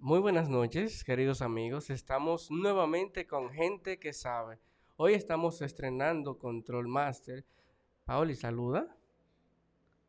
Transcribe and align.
Muy 0.00 0.20
buenas 0.20 0.48
noches, 0.48 1.02
queridos 1.02 1.42
amigos. 1.42 1.90
Estamos 1.90 2.52
nuevamente 2.52 3.26
con 3.26 3.50
gente 3.50 3.98
que 3.98 4.12
sabe. 4.12 4.60
Hoy 4.96 5.14
estamos 5.14 5.60
estrenando 5.60 6.38
Control 6.38 6.86
Master. 6.86 7.44
Paoli, 8.04 8.36
saluda. 8.36 8.96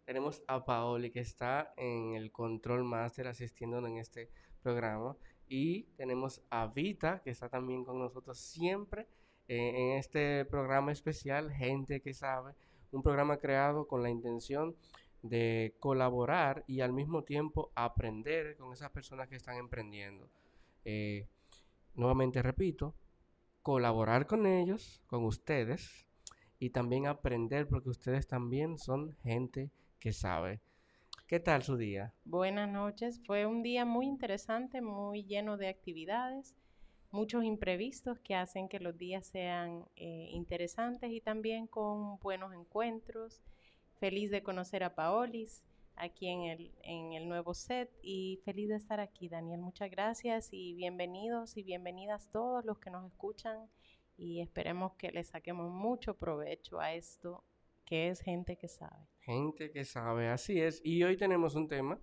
Tenemos 0.06 0.44
a 0.48 0.64
Paoli 0.64 1.10
que 1.10 1.22
está 1.22 1.74
en 1.76 2.14
el 2.14 2.32
Control 2.32 2.84
Master 2.84 3.30
asistiéndonos 3.30 3.90
en 3.90 3.98
este 3.98 4.30
programa. 4.62 5.18
Y 5.48 5.86
tenemos 5.98 6.44
a 6.52 6.68
Vita 6.68 7.24
que 7.24 7.32
está 7.32 7.50
también 7.50 7.84
con 7.84 7.98
nosotros 7.98 8.38
siempre 8.38 9.08
eh, 9.48 9.72
en 9.76 9.98
este 9.98 10.46
programa 10.46 10.92
especial, 10.92 11.52
Gente 11.52 12.00
que 12.00 12.14
sabe. 12.14 12.54
Un 12.92 13.02
programa 13.02 13.38
creado 13.38 13.88
con 13.88 14.04
la 14.04 14.12
intención 14.12 14.76
de 15.22 15.76
colaborar 15.80 16.64
y 16.68 16.82
al 16.82 16.94
mismo 16.94 17.24
tiempo 17.24 17.72
aprender 17.76 18.56
con 18.58 18.74
esas 18.74 18.92
personas 18.92 19.28
que 19.28 19.36
están 19.36 19.58
emprendiendo. 19.58 20.30
Eh, 20.86 21.28
nuevamente 21.96 22.42
repito, 22.42 22.96
colaborar 23.62 24.28
con 24.28 24.46
ellos, 24.46 25.02
con 25.08 25.26
ustedes, 25.26 26.08
y 26.60 26.72
también 26.72 27.08
aprender 27.08 27.68
porque 27.68 27.90
ustedes 27.90 28.28
también 28.28 28.78
son 28.78 29.14
gente 29.24 29.72
que 30.00 30.12
sabe. 30.12 30.62
¿Qué 31.28 31.40
tal 31.40 31.64
su 31.64 31.78
día? 31.78 32.14
Buenas 32.26 32.70
noches. 32.70 33.22
Fue 33.26 33.46
un 33.46 33.62
día 33.62 33.86
muy 33.86 34.08
interesante, 34.08 34.82
muy 34.82 35.24
lleno 35.24 35.58
de 35.58 35.68
actividades, 35.70 36.56
muchos 37.12 37.44
imprevistos 37.44 38.20
que 38.20 38.36
hacen 38.36 38.68
que 38.68 38.80
los 38.80 38.98
días 38.98 39.28
sean 39.28 39.86
eh, 39.96 40.30
interesantes 40.32 41.12
y 41.12 41.22
también 41.22 41.68
con 41.68 42.18
buenos 42.20 42.54
encuentros 42.54 43.42
Feliz 44.00 44.32
de 44.32 44.42
conocer 44.42 44.86
a 44.86 44.96
Paolis 44.96 45.62
aquí 45.98 46.30
en 46.30 46.44
el, 46.44 46.74
en 46.84 47.12
el 47.12 47.28
nuevo 47.28 47.54
set 47.54 47.92
y 48.02 48.40
feliz 48.46 48.70
de 48.70 48.78
estar 48.78 49.02
aquí, 49.02 49.28
Daniel. 49.28 49.60
Muchas 49.60 49.92
gracias 49.92 50.48
y 50.54 50.74
bienvenidos 50.74 51.58
y 51.58 51.64
bienvenidas 51.64 52.32
todos 52.32 52.64
los 52.64 52.80
que 52.80 52.92
nos 52.92 53.06
escuchan 53.06 53.70
y 54.16 54.40
esperemos 54.40 54.94
que 54.94 55.12
le 55.12 55.22
saquemos 55.26 55.70
mucho 55.70 56.18
provecho 56.18 56.80
a 56.80 56.94
esto 56.94 57.44
que 57.86 58.08
es 58.08 58.22
gente 58.22 58.58
que 58.58 58.70
sabe. 58.70 59.06
Gente 59.20 59.70
que 59.70 59.84
sabe, 59.84 60.30
así 60.30 60.62
es. 60.62 60.80
Y 60.86 61.04
hoy 61.04 61.18
tenemos 61.18 61.56
un 61.56 61.68
tema 61.68 62.00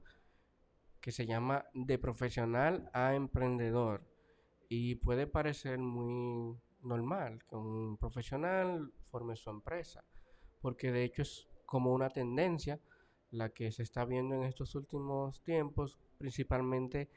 que 1.00 1.12
se 1.12 1.24
llama 1.24 1.64
de 1.72 1.98
profesional 1.98 2.90
a 2.92 3.14
emprendedor 3.14 4.06
y 4.68 4.96
puede 4.96 5.26
parecer 5.26 5.78
muy 5.78 6.60
normal 6.82 7.42
que 7.48 7.56
un 7.56 7.96
profesional 7.96 8.92
forme 9.04 9.34
su 9.34 9.48
empresa, 9.48 10.04
porque 10.60 10.92
de 10.92 11.04
hecho 11.04 11.22
es 11.22 11.48
como 11.66 11.92
una 11.92 12.08
tendencia, 12.10 12.80
la 13.30 13.50
que 13.50 13.70
se 13.72 13.82
está 13.82 14.04
viendo 14.04 14.34
en 14.34 14.44
estos 14.44 14.74
últimos 14.74 15.42
tiempos, 15.42 15.98
principalmente 16.18 17.10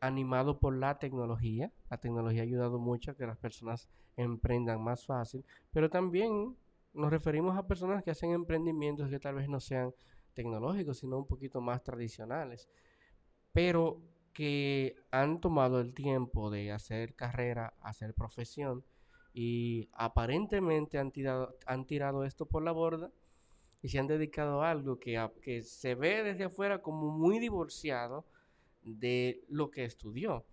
animado 0.00 0.58
por 0.58 0.76
la 0.76 0.98
tecnología. 0.98 1.70
La 1.90 1.98
tecnología 1.98 2.40
ha 2.40 2.44
ayudado 2.44 2.78
mucho 2.78 3.10
a 3.10 3.14
que 3.14 3.26
las 3.26 3.38
personas 3.38 3.88
emprendan 4.16 4.82
más 4.82 5.06
fácil, 5.06 5.44
pero 5.72 5.90
también 5.90 6.56
nos 6.92 7.10
referimos 7.10 7.56
a 7.56 7.66
personas 7.66 8.02
que 8.02 8.10
hacen 8.10 8.32
emprendimientos 8.32 9.08
que 9.08 9.20
tal 9.20 9.36
vez 9.36 9.48
no 9.48 9.60
sean 9.60 9.94
tecnológicos, 10.34 10.98
sino 10.98 11.18
un 11.18 11.26
poquito 11.26 11.60
más 11.60 11.82
tradicionales, 11.82 12.68
pero 13.52 14.00
que 14.32 14.96
han 15.10 15.40
tomado 15.40 15.80
el 15.80 15.94
tiempo 15.94 16.50
de 16.50 16.72
hacer 16.72 17.14
carrera, 17.14 17.74
hacer 17.80 18.14
profesión 18.14 18.84
y 19.32 19.88
aparentemente 19.92 20.98
han 20.98 21.12
tirado, 21.12 21.56
han 21.66 21.86
tirado 21.86 22.24
esto 22.24 22.46
por 22.46 22.62
la 22.62 22.72
borda 22.72 23.12
y 23.82 23.88
se 23.88 23.98
han 23.98 24.06
dedicado 24.06 24.62
a 24.62 24.70
algo 24.70 24.98
que, 24.98 25.28
que 25.42 25.62
se 25.62 25.94
ve 25.94 26.22
desde 26.22 26.44
afuera 26.44 26.82
como 26.82 27.10
muy 27.10 27.38
divorciado 27.38 28.26
de 28.82 29.44
lo 29.48 29.70
que 29.70 29.84
estudió. 29.84 30.44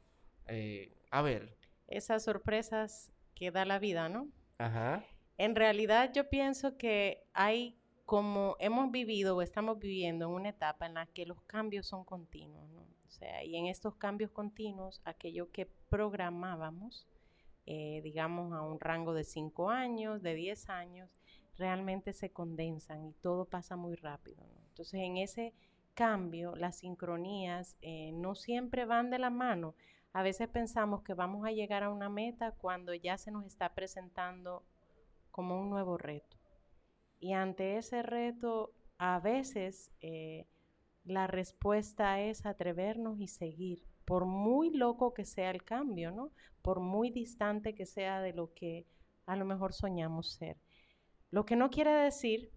Eh, 0.47 0.95
a 1.11 1.22
ver. 1.22 1.58
Esas 1.88 2.23
sorpresas 2.23 3.11
que 3.36 3.52
da 3.52 3.66
la 3.66 3.80
vida, 3.80 4.09
¿no? 4.09 4.30
Ajá. 4.58 5.06
En 5.38 5.56
realidad 5.56 6.12
yo 6.13 6.29
pienso 6.29 6.78
que 6.78 7.24
hay 7.34 7.78
como 8.06 8.56
hemos 8.59 8.90
vivido 8.90 9.35
o 9.35 9.41
estamos 9.41 9.80
viviendo 9.80 10.25
en 10.25 10.31
una 10.31 10.50
etapa 10.50 10.85
en 10.85 10.94
la 10.94 11.06
que 11.07 11.25
los 11.25 11.41
cambios 11.41 11.88
son 11.88 12.06
continuos, 12.06 12.68
¿no? 12.69 12.81
O 12.81 13.09
sea, 13.09 13.44
y 13.44 13.56
en 13.56 13.68
estos 13.68 13.96
cambios 13.96 14.31
continuos, 14.31 15.01
aquello 15.03 15.51
que 15.51 15.66
programábamos, 15.90 17.07
eh, 17.66 18.01
digamos, 18.03 18.53
a 18.53 18.62
un 18.62 18.80
rango 18.80 19.13
de 19.13 19.24
5 19.24 19.69
años, 19.69 20.22
de 20.22 20.35
10 20.35 20.69
años, 20.69 21.09
realmente 21.57 22.13
se 22.13 22.31
condensan 22.31 23.06
y 23.06 23.13
todo 23.13 23.45
pasa 23.45 23.75
muy 23.75 23.95
rápido. 23.95 24.45
Entonces, 24.69 25.01
en 25.01 25.18
ese 25.18 25.53
cambio, 25.94 26.56
las 26.56 26.78
sincronías 26.78 27.75
eh, 27.81 28.12
no 28.13 28.35
siempre 28.35 28.85
van 28.85 29.09
de 29.09 29.19
la 29.19 29.29
mano. 29.29 29.75
A 30.13 30.22
veces 30.22 30.47
pensamos 30.47 31.01
que 31.01 31.13
vamos 31.13 31.45
a 31.45 31.51
llegar 31.51 31.84
a 31.84 31.90
una 31.90 32.09
meta 32.09 32.51
cuando 32.51 32.94
ya 32.94 33.18
se 33.18 33.31
nos 33.31 33.45
está 33.45 33.73
presentando 33.73 34.63
como 35.31 35.59
un 35.59 35.69
nuevo 35.69 35.97
reto. 35.97 36.38
Y 37.19 37.34
ante 37.34 37.78
ese 37.78 38.03
reto, 38.03 38.72
a 38.97 39.19
veces 39.19 39.91
eh, 40.01 40.45
la 41.03 41.28
respuesta 41.28 42.22
es 42.22 42.45
atrevernos 42.45 43.19
y 43.19 43.28
seguir, 43.28 43.84
por 44.06 44.25
muy 44.25 44.69
loco 44.72 45.13
que 45.13 45.25
sea 45.25 45.51
el 45.51 45.63
cambio, 45.63 46.12
¿no? 46.12 46.31
Por 46.62 46.79
muy 46.79 47.12
distante 47.12 47.74
que 47.74 47.85
sea 47.85 48.22
de 48.22 48.34
lo 48.34 48.53
que 48.53 48.85
a 49.25 49.35
lo 49.35 49.45
mejor 49.45 49.74
soñamos 49.74 50.31
ser. 50.31 50.57
Lo 51.31 51.45
que 51.45 51.55
no 51.55 51.69
quiere 51.69 51.91
decir 51.91 52.51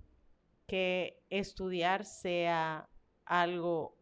que 0.66 1.22
estudiar 1.31 2.04
sea 2.04 2.88
algo 3.25 3.97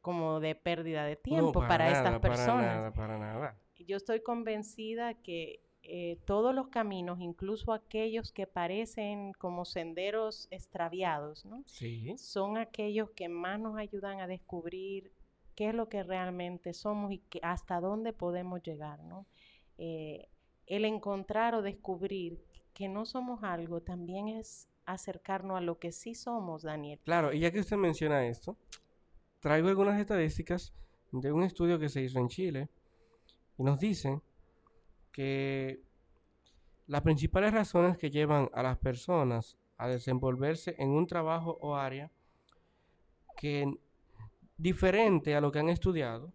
como 0.00 0.40
de 0.40 0.54
pérdida 0.54 1.04
de 1.04 1.16
tiempo 1.16 1.60
para, 1.60 1.90
estas 1.90 2.18
personas. 2.20 2.64
Para 2.64 2.74
nada, 2.74 2.92
para 2.92 3.18
nada. 3.18 3.60
Yo 3.78 3.96
estoy 3.96 4.20
convencida 4.20 5.14
que 5.14 5.62
eh, 5.82 6.18
todos 6.24 6.54
los 6.54 6.68
caminos, 6.68 7.20
incluso 7.20 7.72
aquellos 7.72 8.32
que 8.32 8.46
parecen 8.46 9.32
como 9.32 9.64
senderos 9.64 10.46
extraviados, 10.50 11.44
¿no? 11.44 11.62
Sí. 11.66 12.14
son 12.18 12.58
aquellos 12.58 13.10
que 13.10 13.28
más 13.28 13.58
nos 13.58 13.76
ayudan 13.76 14.20
a 14.20 14.26
descubrir 14.26 15.12
qué 15.54 15.68
es 15.68 15.74
lo 15.74 15.88
que 15.88 16.02
realmente 16.02 16.74
somos 16.74 17.12
y 17.12 17.22
hasta 17.42 17.80
dónde 17.80 18.12
podemos 18.12 18.62
llegar. 18.62 19.02
¿no? 19.04 19.26
Eh, 19.78 20.28
el 20.66 20.84
encontrar 20.84 21.54
o 21.54 21.62
descubrir 21.62 22.44
que 22.80 22.88
no 22.88 23.04
somos 23.04 23.44
algo 23.44 23.82
también 23.82 24.28
es 24.28 24.66
acercarnos 24.86 25.58
a 25.58 25.60
lo 25.60 25.78
que 25.78 25.92
sí 25.92 26.14
somos, 26.14 26.62
Daniel. 26.62 26.98
Claro, 27.04 27.30
y 27.30 27.40
ya 27.40 27.50
que 27.50 27.60
usted 27.60 27.76
menciona 27.76 28.26
esto, 28.26 28.56
traigo 29.38 29.68
algunas 29.68 30.00
estadísticas 30.00 30.72
de 31.12 31.30
un 31.30 31.42
estudio 31.42 31.78
que 31.78 31.90
se 31.90 32.00
hizo 32.00 32.18
en 32.18 32.28
Chile 32.28 32.70
y 33.58 33.64
nos 33.64 33.78
dicen 33.78 34.22
que 35.12 35.82
las 36.86 37.02
principales 37.02 37.52
razones 37.52 37.98
que 37.98 38.08
llevan 38.08 38.48
a 38.54 38.62
las 38.62 38.78
personas 38.78 39.58
a 39.76 39.86
desenvolverse 39.86 40.74
en 40.78 40.88
un 40.88 41.06
trabajo 41.06 41.58
o 41.60 41.76
área 41.76 42.10
que 43.36 43.70
diferente 44.56 45.36
a 45.36 45.42
lo 45.42 45.52
que 45.52 45.58
han 45.58 45.68
estudiado, 45.68 46.32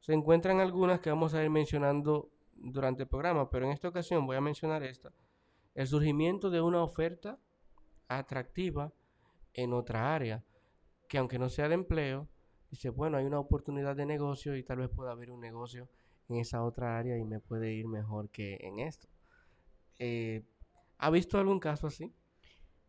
se 0.00 0.12
encuentran 0.12 0.60
algunas 0.60 1.00
que 1.00 1.08
vamos 1.08 1.32
a 1.32 1.42
ir 1.42 1.48
mencionando 1.48 2.28
durante 2.54 3.04
el 3.04 3.08
programa, 3.08 3.48
pero 3.48 3.64
en 3.64 3.72
esta 3.72 3.88
ocasión 3.88 4.26
voy 4.26 4.36
a 4.36 4.42
mencionar 4.42 4.82
esta 4.82 5.10
el 5.76 5.86
surgimiento 5.86 6.48
de 6.48 6.62
una 6.62 6.82
oferta 6.82 7.38
atractiva 8.08 8.94
en 9.52 9.74
otra 9.74 10.14
área, 10.14 10.42
que 11.06 11.18
aunque 11.18 11.38
no 11.38 11.50
sea 11.50 11.68
de 11.68 11.74
empleo, 11.74 12.28
dice, 12.70 12.88
bueno, 12.88 13.18
hay 13.18 13.26
una 13.26 13.38
oportunidad 13.38 13.94
de 13.94 14.06
negocio 14.06 14.56
y 14.56 14.62
tal 14.62 14.78
vez 14.78 14.88
pueda 14.88 15.12
haber 15.12 15.30
un 15.30 15.40
negocio 15.40 15.88
en 16.30 16.36
esa 16.36 16.64
otra 16.64 16.98
área 16.98 17.18
y 17.18 17.24
me 17.24 17.40
puede 17.40 17.74
ir 17.74 17.86
mejor 17.88 18.30
que 18.30 18.56
en 18.62 18.78
esto. 18.78 19.06
Eh, 19.98 20.44
¿Ha 20.96 21.10
visto 21.10 21.38
algún 21.38 21.60
caso 21.60 21.86
así? 21.86 22.10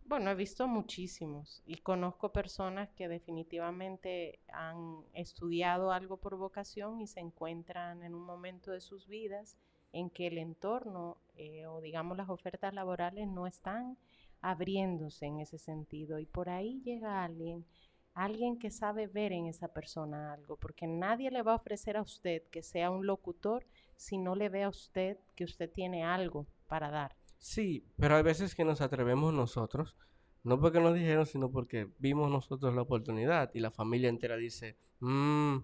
Bueno, 0.05 0.31
he 0.31 0.35
visto 0.35 0.65
muchísimos 0.65 1.61
y 1.65 1.79
conozco 1.79 2.31
personas 2.31 2.89
que 2.93 3.09
definitivamente 3.09 4.39
han 4.47 5.03
estudiado 5.11 5.91
algo 5.91 6.15
por 6.15 6.37
vocación 6.37 7.01
y 7.01 7.07
se 7.07 7.19
encuentran 7.19 8.01
en 8.03 8.15
un 8.15 8.23
momento 8.23 8.71
de 8.71 8.79
sus 8.79 9.09
vidas 9.09 9.57
en 9.91 10.09
que 10.09 10.27
el 10.27 10.37
entorno 10.37 11.17
eh, 11.35 11.65
o 11.67 11.81
digamos 11.81 12.17
las 12.17 12.29
ofertas 12.29 12.73
laborales 12.73 13.27
no 13.27 13.47
están 13.47 13.97
abriéndose 14.41 15.25
en 15.25 15.39
ese 15.39 15.57
sentido 15.57 16.19
y 16.19 16.25
por 16.25 16.49
ahí 16.49 16.81
llega 16.83 17.23
alguien, 17.23 17.65
alguien 18.13 18.57
que 18.57 18.71
sabe 18.71 19.07
ver 19.07 19.31
en 19.31 19.47
esa 19.47 19.67
persona 19.67 20.33
algo, 20.33 20.57
porque 20.57 20.87
nadie 20.87 21.31
le 21.31 21.41
va 21.41 21.53
a 21.53 21.57
ofrecer 21.57 21.97
a 21.97 22.01
usted 22.01 22.43
que 22.51 22.61
sea 22.61 22.89
un 22.89 23.05
locutor 23.05 23.65
si 23.95 24.17
no 24.17 24.35
le 24.35 24.49
ve 24.49 24.63
a 24.63 24.69
usted 24.69 25.17
que 25.35 25.43
usted 25.43 25.71
tiene 25.71 26.03
algo 26.03 26.47
para 26.67 26.89
dar. 26.89 27.15
Sí, 27.37 27.85
pero 27.97 28.15
hay 28.15 28.23
veces 28.23 28.55
que 28.55 28.65
nos 28.65 28.81
atrevemos 28.81 29.33
nosotros, 29.33 29.95
no 30.43 30.59
porque 30.59 30.79
nos 30.79 30.95
dijeron, 30.95 31.25
sino 31.25 31.51
porque 31.51 31.89
vimos 31.99 32.31
nosotros 32.31 32.73
la 32.73 32.81
oportunidad 32.81 33.51
y 33.53 33.59
la 33.59 33.71
familia 33.71 34.09
entera 34.09 34.37
dice, 34.37 34.77
mmm, 34.99 35.57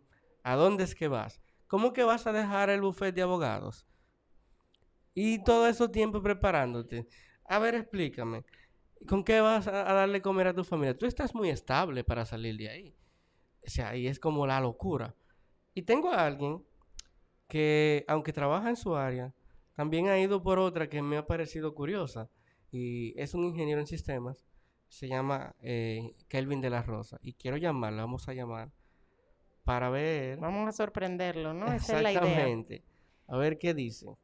¿a 0.44 0.56
dónde 0.56 0.84
es 0.84 0.94
que 0.94 1.08
vas? 1.08 1.42
¿Cómo 1.68 1.94
que 1.94 2.04
vas 2.04 2.28
a 2.28 2.34
dejar 2.34 2.70
el 2.70 2.82
buffet 2.82 3.16
de 3.16 3.24
abogados? 3.24 3.88
Y 5.14 5.44
todo 5.44 5.68
ese 5.68 5.88
tiempo 5.90 6.22
preparándote. 6.22 7.08
A 7.46 7.60
ver, 7.60 7.76
explícame. 7.76 8.44
¿Con 9.08 9.24
qué 9.24 9.42
vas 9.42 9.68
a, 9.68 9.72
darle 9.72 10.22
comer 10.22 10.48
a 10.48 10.54
tu 10.54 10.64
familia? 10.64 10.98
Tú 10.98 11.06
estás 11.06 11.36
muy 11.36 11.50
estable 11.50 12.04
para 12.04 12.26
salir 12.26 12.58
de 12.58 12.70
ahí. 12.70 12.96
O 13.66 13.70
sea, 13.70 13.90
ahí 13.90 14.08
es 14.08 14.20
como 14.20 14.48
la 14.48 14.60
locura. 14.60 15.16
Y 15.74 15.84
tengo 15.84 16.12
a 16.12 16.26
alguien 16.26 16.64
que 17.48 18.06
aunque 18.08 18.34
trabaja 18.34 18.70
en 18.70 18.76
su 18.76 18.96
área, 18.96 19.34
también 19.76 20.08
ha 20.08 20.20
ido 20.20 20.42
por 20.42 20.60
otra 20.60 20.90
que 20.90 21.02
me 21.02 21.18
ha 21.18 21.28
parecido 21.28 21.76
curiosa. 21.76 22.30
Y 22.72 23.20
es 23.20 23.34
un 23.34 23.44
ingeniero 23.44 23.82
en 23.82 23.88
sistemas. 23.88 24.46
Se 24.88 25.08
llama 25.08 25.56
eh, 25.62 26.16
Kelvin 26.28 26.62
de 26.62 26.70
la 26.70 26.82
Rosa. 26.82 27.20
Y 27.22 27.34
quiero 27.34 27.58
llamarlo, 27.58 28.02
vamos 28.02 28.28
a 28.28 28.34
llamar 28.34 28.72
para 29.64 29.90
ver. 29.90 30.38
Vamos 30.38 30.68
a 30.68 30.72
sorprenderlo, 30.72 31.54
¿no? 31.54 31.68
Esa 31.68 31.98
es 31.98 32.04
la 32.04 32.12
idea. 32.12 32.22
Exactamente. 32.22 32.84
A 33.28 33.38
ver 33.38 33.58
qué 33.58 33.74
dice. 33.74 34.16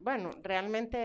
Bueno, 0.00 0.30
realmente 0.42 0.98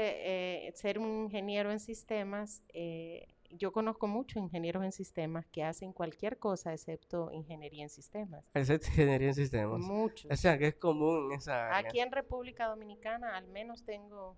eh, 0.68 0.72
ser 0.74 1.00
un 1.00 1.26
ingeniero 1.26 1.70
en 1.70 1.82
sistemas, 1.82 2.64
eh, 2.74 3.28
yo 3.50 3.72
conozco 3.72 4.08
muchos 4.08 4.38
ingenieros 4.42 4.84
en 4.86 4.94
sistemas 4.94 5.46
que 5.48 5.64
hacen 5.64 5.92
cualquier 5.92 6.40
cosa 6.40 6.74
excepto 6.74 7.30
ingeniería 7.32 7.84
en 7.84 7.90
sistemas. 7.90 8.46
Excepto 8.54 8.88
ingeniería 8.88 9.28
en 9.28 9.36
sistemas. 9.36 9.80
Muchos. 9.82 10.32
O 10.32 10.36
sea, 10.36 10.58
que 10.58 10.68
es 10.68 10.76
común 10.76 11.32
en 11.32 11.40
esa 11.40 11.68
área. 11.68 11.90
Aquí 11.90 12.00
en 12.00 12.12
República 12.12 12.68
Dominicana 12.68 13.36
al 13.36 13.48
menos 13.48 13.84
tengo 13.84 14.38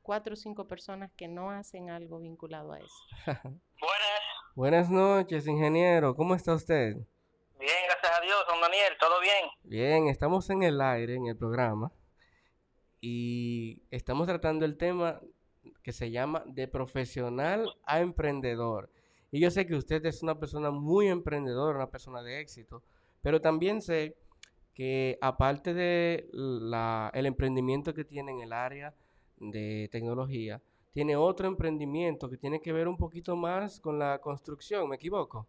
cuatro 0.00 0.32
o 0.32 0.36
cinco 0.36 0.66
personas 0.66 1.12
que 1.12 1.28
no 1.28 1.50
hacen 1.50 1.90
algo 1.90 2.18
vinculado 2.18 2.72
a 2.72 2.78
eso. 2.78 3.04
Buenas. 3.44 4.16
Buenas 4.54 4.90
noches, 4.90 5.46
ingeniero. 5.46 6.16
¿Cómo 6.16 6.34
está 6.34 6.54
usted? 6.54 6.96
Bien, 7.58 7.76
gracias 7.88 8.18
a 8.18 8.20
Dios, 8.22 8.36
don 8.48 8.60
Daniel, 8.60 8.92
¿todo 8.98 9.20
bien? 9.20 9.50
Bien, 9.64 10.08
estamos 10.08 10.48
en 10.50 10.62
el 10.62 10.80
aire, 10.80 11.14
en 11.16 11.26
el 11.26 11.36
programa, 11.36 11.92
y 13.08 13.84
estamos 13.92 14.26
tratando 14.26 14.64
el 14.64 14.76
tema 14.76 15.20
que 15.84 15.92
se 15.92 16.10
llama 16.10 16.42
de 16.44 16.66
profesional 16.66 17.72
a 17.84 18.00
emprendedor. 18.00 18.90
Y 19.30 19.38
yo 19.38 19.48
sé 19.52 19.64
que 19.64 19.76
usted 19.76 20.04
es 20.06 20.24
una 20.24 20.40
persona 20.40 20.72
muy 20.72 21.06
emprendedora, 21.06 21.76
una 21.76 21.88
persona 21.88 22.20
de 22.24 22.40
éxito, 22.40 22.82
pero 23.22 23.40
también 23.40 23.80
sé 23.80 24.16
que 24.74 25.18
aparte 25.20 25.72
de 25.72 26.28
la, 26.32 27.12
el 27.14 27.26
emprendimiento 27.26 27.94
que 27.94 28.04
tiene 28.04 28.32
en 28.32 28.40
el 28.40 28.52
área 28.52 28.92
de 29.36 29.88
tecnología, 29.92 30.60
tiene 30.92 31.14
otro 31.14 31.46
emprendimiento 31.46 32.28
que 32.28 32.38
tiene 32.38 32.60
que 32.60 32.72
ver 32.72 32.88
un 32.88 32.96
poquito 32.96 33.36
más 33.36 33.78
con 33.78 34.00
la 34.00 34.18
construcción, 34.18 34.88
¿me 34.88 34.96
equivoco? 34.96 35.46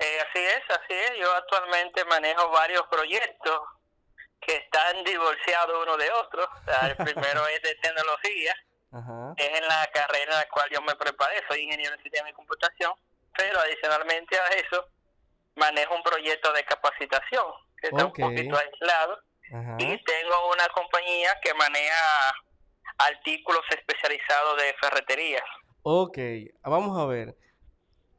Eh, 0.00 0.18
así 0.28 0.40
es, 0.40 0.76
así 0.76 0.92
es. 0.92 1.20
Yo 1.20 1.32
actualmente 1.36 2.04
manejo 2.06 2.50
varios 2.50 2.82
proyectos 2.90 3.60
que 4.40 4.56
están 4.56 5.04
divorciados 5.04 5.82
uno 5.82 5.96
de 5.96 6.10
otro. 6.12 6.44
O 6.44 6.64
sea, 6.64 6.88
el 6.88 6.96
primero 6.96 7.46
es 7.48 7.62
de 7.62 7.74
tecnología, 7.76 8.54
Ajá. 8.92 9.34
es 9.36 9.58
en 9.58 9.68
la 9.68 9.86
carrera 9.92 10.32
en 10.32 10.38
la 10.38 10.48
cual 10.48 10.68
yo 10.70 10.80
me 10.82 10.94
preparé, 10.96 11.42
soy 11.48 11.60
ingeniero 11.62 11.94
en 11.94 12.02
sistema 12.02 12.26
de 12.26 12.34
computación, 12.34 12.92
pero 13.36 13.60
adicionalmente 13.60 14.38
a 14.38 14.46
eso 14.48 14.86
manejo 15.56 15.94
un 15.94 16.02
proyecto 16.02 16.52
de 16.52 16.64
capacitación 16.64 17.44
que 17.80 17.88
está 17.88 18.04
un 18.06 18.12
poquito 18.12 18.56
aislado 18.56 19.18
Ajá. 19.52 19.76
y 19.78 20.02
tengo 20.04 20.50
una 20.52 20.68
compañía 20.68 21.36
que 21.42 21.52
maneja 21.54 22.32
artículos 22.98 23.62
especializados 23.70 24.56
de 24.56 24.74
ferretería. 24.80 25.44
Ok, 25.82 26.18
vamos 26.62 26.98
a 26.98 27.06
ver. 27.06 27.34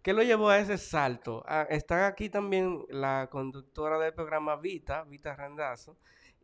¿Qué 0.02 0.14
lo 0.14 0.24
llevó 0.24 0.50
a 0.50 0.60
ese 0.60 0.78
salto? 0.78 1.44
Está 1.70 2.08
aquí 2.08 2.30
también 2.30 2.86
la 2.90 3.28
conductora 3.30 4.00
del 4.00 4.14
programa 4.14 4.56
Vita, 4.56 5.04
Vita 5.04 5.36
Randazo, 5.36 5.98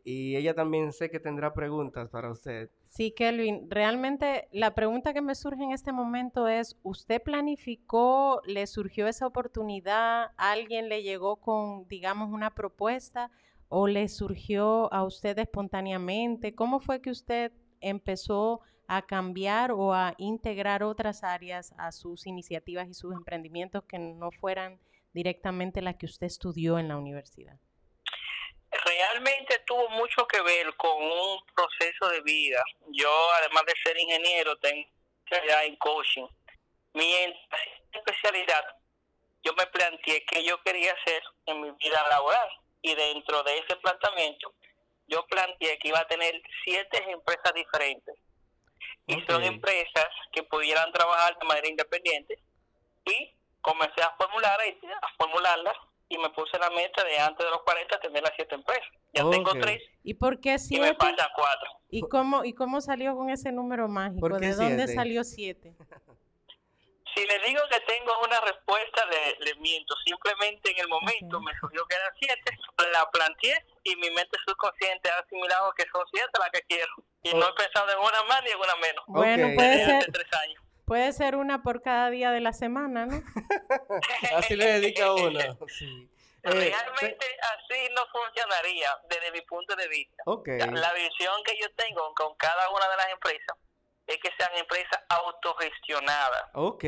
y 0.04 0.36
ella 0.36 0.54
también 0.54 0.92
sé 0.92 1.10
que 1.10 1.18
tendrá 1.18 1.54
preguntas 1.54 2.10
para 2.10 2.30
usted. 2.30 2.70
Sí, 2.88 3.12
Kelvin, 3.12 3.70
realmente 3.70 4.48
la 4.52 4.74
pregunta 4.74 5.12
que 5.12 5.22
me 5.22 5.34
surge 5.34 5.64
en 5.64 5.72
este 5.72 5.90
momento 5.90 6.48
es, 6.48 6.78
¿usted 6.82 7.22
planificó, 7.22 8.40
le 8.46 8.66
surgió 8.66 9.08
esa 9.08 9.26
oportunidad, 9.26 10.32
alguien 10.36 10.88
le 10.88 11.02
llegó 11.02 11.36
con, 11.36 11.88
digamos, 11.88 12.30
una 12.30 12.54
propuesta 12.54 13.30
o 13.68 13.88
le 13.88 14.08
surgió 14.08 14.92
a 14.92 15.02
usted 15.02 15.38
espontáneamente? 15.38 16.54
¿Cómo 16.54 16.78
fue 16.78 17.00
que 17.00 17.10
usted 17.10 17.52
empezó 17.80 18.60
a 18.88 19.02
cambiar 19.02 19.72
o 19.72 19.94
a 19.94 20.14
integrar 20.18 20.82
otras 20.82 21.24
áreas 21.24 21.74
a 21.78 21.92
sus 21.92 22.26
iniciativas 22.26 22.88
y 22.88 22.94
sus 22.94 23.14
emprendimientos 23.14 23.84
que 23.84 23.98
no 23.98 24.30
fueran 24.30 24.80
directamente 25.12 25.82
las 25.82 25.96
que 25.96 26.06
usted 26.06 26.26
estudió 26.26 26.78
en 26.78 26.88
la 26.88 26.96
universidad? 26.96 27.58
realmente 28.84 29.58
tuvo 29.66 29.88
mucho 29.90 30.26
que 30.26 30.40
ver 30.42 30.74
con 30.76 31.02
un 31.02 31.38
proceso 31.54 32.08
de 32.08 32.20
vida. 32.22 32.62
Yo, 32.88 33.10
además 33.34 33.64
de 33.66 33.74
ser 33.84 33.98
ingeniero, 33.98 34.56
tengo 34.58 34.86
especialidad 35.24 35.64
en 35.64 35.76
coaching. 35.76 36.26
Mi 36.94 37.12
especialidad, 37.92 38.64
yo 39.42 39.52
me 39.54 39.66
planteé 39.66 40.24
qué 40.26 40.44
yo 40.44 40.60
quería 40.62 40.92
hacer 40.92 41.22
en 41.46 41.60
mi 41.60 41.70
vida 41.72 42.06
laboral. 42.08 42.48
Y 42.82 42.94
dentro 42.94 43.42
de 43.42 43.58
ese 43.58 43.76
planteamiento, 43.76 44.52
yo 45.08 45.26
planteé 45.26 45.78
que 45.78 45.88
iba 45.88 46.00
a 46.00 46.06
tener 46.06 46.40
siete 46.64 47.02
empresas 47.10 47.52
diferentes. 47.54 48.14
Y 49.06 49.20
son 49.28 49.42
empresas 49.44 50.08
que 50.32 50.42
pudieran 50.42 50.92
trabajar 50.92 51.38
de 51.38 51.46
manera 51.46 51.68
independiente. 51.68 52.38
Y 53.04 53.34
comencé 53.60 54.02
a 54.02 54.14
formular 54.16 54.58
a 54.60 55.08
formularlas 55.16 55.76
y 56.08 56.18
me 56.18 56.30
puse 56.30 56.58
la 56.58 56.70
meta 56.70 57.04
de 57.04 57.18
antes 57.18 57.44
de 57.44 57.50
los 57.50 57.62
40 57.62 58.00
tener 58.00 58.22
las 58.22 58.32
siete 58.36 58.54
empresas. 58.54 58.88
Ya 59.12 59.28
tengo 59.30 59.52
tres 59.52 59.82
¿Y 60.02 60.14
por 60.14 60.40
qué 60.40 60.50
y 60.50 60.52
me 60.52 60.58
siete? 60.58 60.96
faltan 60.98 61.28
cuatro. 61.34 61.70
¿Y 61.90 62.02
cómo, 62.02 62.44
¿Y 62.44 62.52
cómo 62.52 62.80
salió 62.80 63.16
con 63.16 63.30
ese 63.30 63.50
número 63.50 63.88
mágico? 63.88 64.20
¿Por 64.20 64.38
qué 64.38 64.48
¿De 64.48 64.54
dónde 64.54 64.86
siete? 64.86 64.94
salió 64.94 65.24
siete? 65.24 65.74
Si 67.16 67.26
le 67.26 67.38
digo 67.40 67.62
que 67.70 67.80
tengo 67.80 68.12
una 68.24 68.40
respuesta, 68.42 69.06
le, 69.06 69.36
le 69.44 69.54
miento. 69.56 69.94
Simplemente 70.04 70.70
en 70.70 70.78
el 70.78 70.88
momento 70.88 71.38
Ok. 71.38 71.42
me 71.44 71.58
surgió 71.58 71.86
que 71.86 71.96
eran 71.96 72.12
siete, 72.20 72.58
la 72.92 73.10
planteé 73.10 73.64
y 73.84 73.96
mi 73.96 74.10
mente 74.10 74.36
subconsciente 74.46 75.08
ha 75.10 75.18
asimilado 75.20 75.72
que 75.72 75.84
son 75.90 76.04
siete 76.12 76.30
las 76.38 76.50
que 76.50 76.60
quiero. 76.68 76.92
Y 77.22 77.32
no 77.32 77.48
he 77.48 77.52
pensado 77.54 77.90
en 77.90 77.98
una 77.98 78.22
más 78.24 78.42
ni 78.42 78.50
en 78.50 78.58
una 78.58 78.76
menos. 78.76 79.04
Bueno, 79.06 79.48
puede 79.54 79.84
ser, 79.84 80.12
tres 80.12 80.32
años. 80.42 80.62
puede 80.84 81.12
ser 81.12 81.36
una 81.36 81.62
por 81.62 81.82
cada 81.82 82.10
día 82.10 82.30
de 82.32 82.40
la 82.40 82.52
semana, 82.52 83.06
¿no? 83.06 83.22
Así 84.36 84.54
le 84.54 84.66
dedica 84.66 85.12
uno. 85.12 85.40
Sí. 85.68 86.10
Eh, 86.46 86.50
Realmente 86.52 87.26
así 87.56 87.88
no 87.92 88.02
funcionaría 88.12 88.88
desde 89.08 89.32
mi 89.32 89.40
punto 89.40 89.74
de 89.74 89.88
vista. 89.88 90.22
ok. 90.26 90.46
La, 90.58 90.66
la 90.66 90.92
visión 90.92 91.42
que 91.44 91.58
yo 91.60 91.66
tengo 91.74 92.14
con 92.14 92.36
cada 92.36 92.70
una 92.70 92.88
de 92.88 92.96
las 92.98 93.08
empresas 93.10 93.56
es 94.06 94.16
que 94.18 94.30
sean 94.38 94.56
empresas 94.56 95.02
autogestionadas. 95.46 96.42
Ok. 96.54 96.84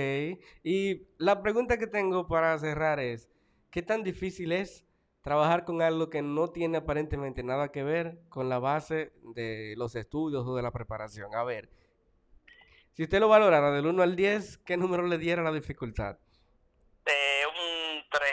Y 0.62 1.06
la 1.18 1.42
pregunta 1.42 1.78
que 1.78 1.86
tengo 1.86 2.26
para 2.26 2.58
cerrar 2.58 3.00
es, 3.00 3.28
¿qué 3.70 3.82
tan 3.82 4.02
difícil 4.02 4.52
es 4.52 4.84
trabajar 5.22 5.64
con 5.64 5.82
algo 5.82 6.10
que 6.10 6.22
no 6.22 6.48
tiene 6.48 6.78
aparentemente 6.78 7.42
nada 7.42 7.70
que 7.70 7.82
ver 7.82 8.18
con 8.28 8.48
la 8.48 8.58
base 8.58 9.12
de 9.34 9.74
los 9.76 9.94
estudios 9.94 10.46
o 10.46 10.54
de 10.56 10.62
la 10.62 10.70
preparación? 10.72 11.34
A 11.34 11.44
ver, 11.44 11.70
si 12.92 13.02
usted 13.04 13.20
lo 13.20 13.28
valorara 13.28 13.70
del 13.70 13.86
1 13.86 14.02
al 14.02 14.16
10, 14.16 14.58
¿qué 14.58 14.76
número 14.76 15.06
le 15.06 15.18
diera 15.18 15.42
la 15.42 15.52
dificultad? 15.52 16.18
Un 17.06 18.02
3. 18.10 18.30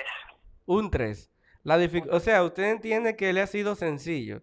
Un 0.66 0.92
3. 0.92 1.32
La 1.64 1.78
dific- 1.80 2.08
o 2.12 2.20
sea, 2.20 2.44
usted 2.44 2.64
entiende 2.72 3.16
que 3.16 3.34
le 3.34 3.42
ha 3.42 3.48
sido 3.48 3.76
sencillo. 3.76 4.42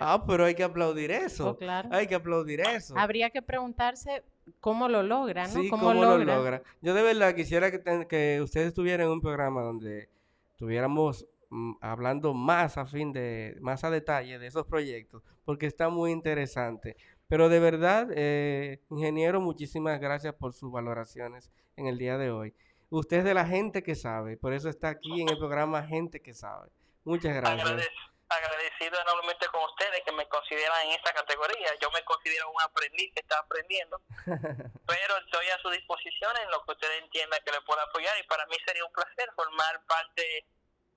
Ah, 0.00 0.24
pero 0.26 0.44
hay 0.44 0.54
que 0.54 0.62
aplaudir 0.64 1.10
eso. 1.10 1.50
Oh, 1.50 1.56
claro. 1.56 1.88
Hay 1.92 2.06
que 2.06 2.14
aplaudir 2.14 2.60
eso. 2.60 2.94
Habría 2.98 3.30
que 3.30 3.42
preguntarse 3.42 4.22
cómo 4.60 4.88
lo 4.88 5.02
logra, 5.02 5.46
¿no? 5.46 5.60
Sí, 5.60 5.68
¿Cómo, 5.70 5.88
cómo 5.88 5.94
lo 6.04 6.18
logra? 6.18 6.62
Yo 6.82 6.94
de 6.94 7.02
verdad 7.02 7.34
quisiera 7.34 7.70
que, 7.70 7.78
ten- 7.78 8.04
que 8.06 8.40
usted 8.42 8.62
estuviera 8.66 9.04
en 9.04 9.10
un 9.10 9.20
programa 9.20 9.62
donde 9.62 10.08
estuviéramos 10.52 11.26
mm, 11.50 11.72
hablando 11.80 12.34
más 12.34 12.78
a 12.78 12.86
fin 12.86 13.12
de, 13.12 13.56
más 13.60 13.84
a 13.84 13.90
detalle 13.90 14.38
de 14.38 14.46
esos 14.46 14.66
proyectos, 14.66 15.22
porque 15.44 15.66
está 15.66 15.88
muy 15.88 16.10
interesante. 16.12 16.96
Pero 17.28 17.48
de 17.48 17.58
verdad, 17.58 18.08
eh, 18.14 18.80
ingeniero, 18.90 19.40
muchísimas 19.40 20.00
gracias 20.00 20.34
por 20.34 20.52
sus 20.52 20.70
valoraciones 20.70 21.50
en 21.76 21.86
el 21.86 21.98
día 21.98 22.18
de 22.18 22.30
hoy. 22.30 22.54
Usted 22.88 23.18
es 23.18 23.24
de 23.24 23.34
la 23.34 23.44
gente 23.46 23.82
que 23.82 23.96
sabe, 23.96 24.36
por 24.36 24.52
eso 24.52 24.68
está 24.68 24.90
aquí 24.90 25.20
en 25.20 25.28
el 25.28 25.38
programa 25.38 25.82
Gente 25.82 26.20
que 26.22 26.34
sabe. 26.34 26.68
Muchas 27.04 27.34
gracias. 27.34 27.88
Agradec- 28.28 28.44
agradecido 28.46 29.00
enormemente 29.00 29.46
con 29.48 29.62
ustedes 29.64 30.02
que 30.04 30.12
me 30.12 30.28
consideran 30.28 30.86
en 30.86 30.92
esta 30.92 31.12
categoría. 31.12 31.74
Yo 31.80 31.90
me 31.90 32.02
considero 32.04 32.50
un 32.50 32.60
aprendiz 32.62 33.12
que 33.14 33.20
está 33.20 33.38
aprendiendo, 33.38 34.00
pero 34.86 35.16
estoy 35.18 35.48
a 35.50 35.58
su 35.58 35.70
disposición 35.70 36.36
en 36.38 36.50
lo 36.50 36.64
que 36.64 36.72
ustedes 36.72 37.02
entiendan 37.02 37.40
que 37.44 37.52
le 37.52 37.60
pueda 37.62 37.82
apoyar 37.82 38.18
y 38.18 38.22
para 38.24 38.46
mí 38.46 38.56
sería 38.64 38.84
un 38.84 38.92
placer 38.92 39.30
formar 39.34 39.80
parte 39.86 40.46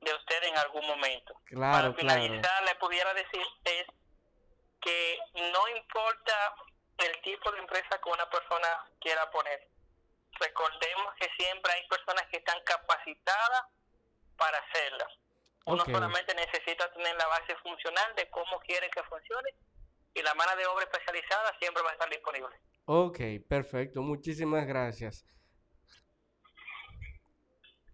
de 0.02 0.14
ustedes 0.14 0.44
en 0.50 0.58
algún 0.58 0.86
momento. 0.88 1.36
Claro, 1.46 1.72
para 1.72 1.94
claro. 1.94 1.96
finalizar, 1.96 2.64
le 2.64 2.76
pudiera 2.76 3.14
decir 3.14 3.46
es 3.66 3.86
que 4.82 5.20
no 5.36 5.68
importa 5.78 6.56
el 6.98 7.22
tipo 7.22 7.52
de 7.52 7.60
empresa 7.60 8.00
que 8.02 8.10
una 8.10 8.30
persona 8.30 8.86
quiera 9.02 9.30
poner. 9.32 9.68
Recordemos 10.40 11.14
que 11.20 11.30
siempre 11.38 11.74
hay 11.74 11.88
personas 11.88 12.26
que 12.28 12.38
están 12.38 12.62
capacitadas 12.64 13.64
para 14.38 14.58
hacerlas. 14.58 15.14
Uno 15.66 15.86
solamente 15.86 16.34
necesita 16.34 16.92
tener 16.94 17.16
la 17.16 17.28
base 17.28 17.56
funcional 17.58 18.16
de 18.16 18.30
cómo 18.30 18.60
quiere 18.66 18.90
que 18.90 19.04
funcione 19.04 19.50
y 20.14 20.22
la 20.22 20.34
mano 20.34 20.56
de 20.58 20.66
obra 20.66 20.84
especializada 20.84 21.54
siempre 21.60 21.84
va 21.84 21.90
a 21.90 21.94
estar 21.94 22.10
disponible. 22.10 22.56
Ok, 22.86 23.20
perfecto. 23.48 24.02
Muchísimas 24.02 24.66
gracias. 24.66 25.26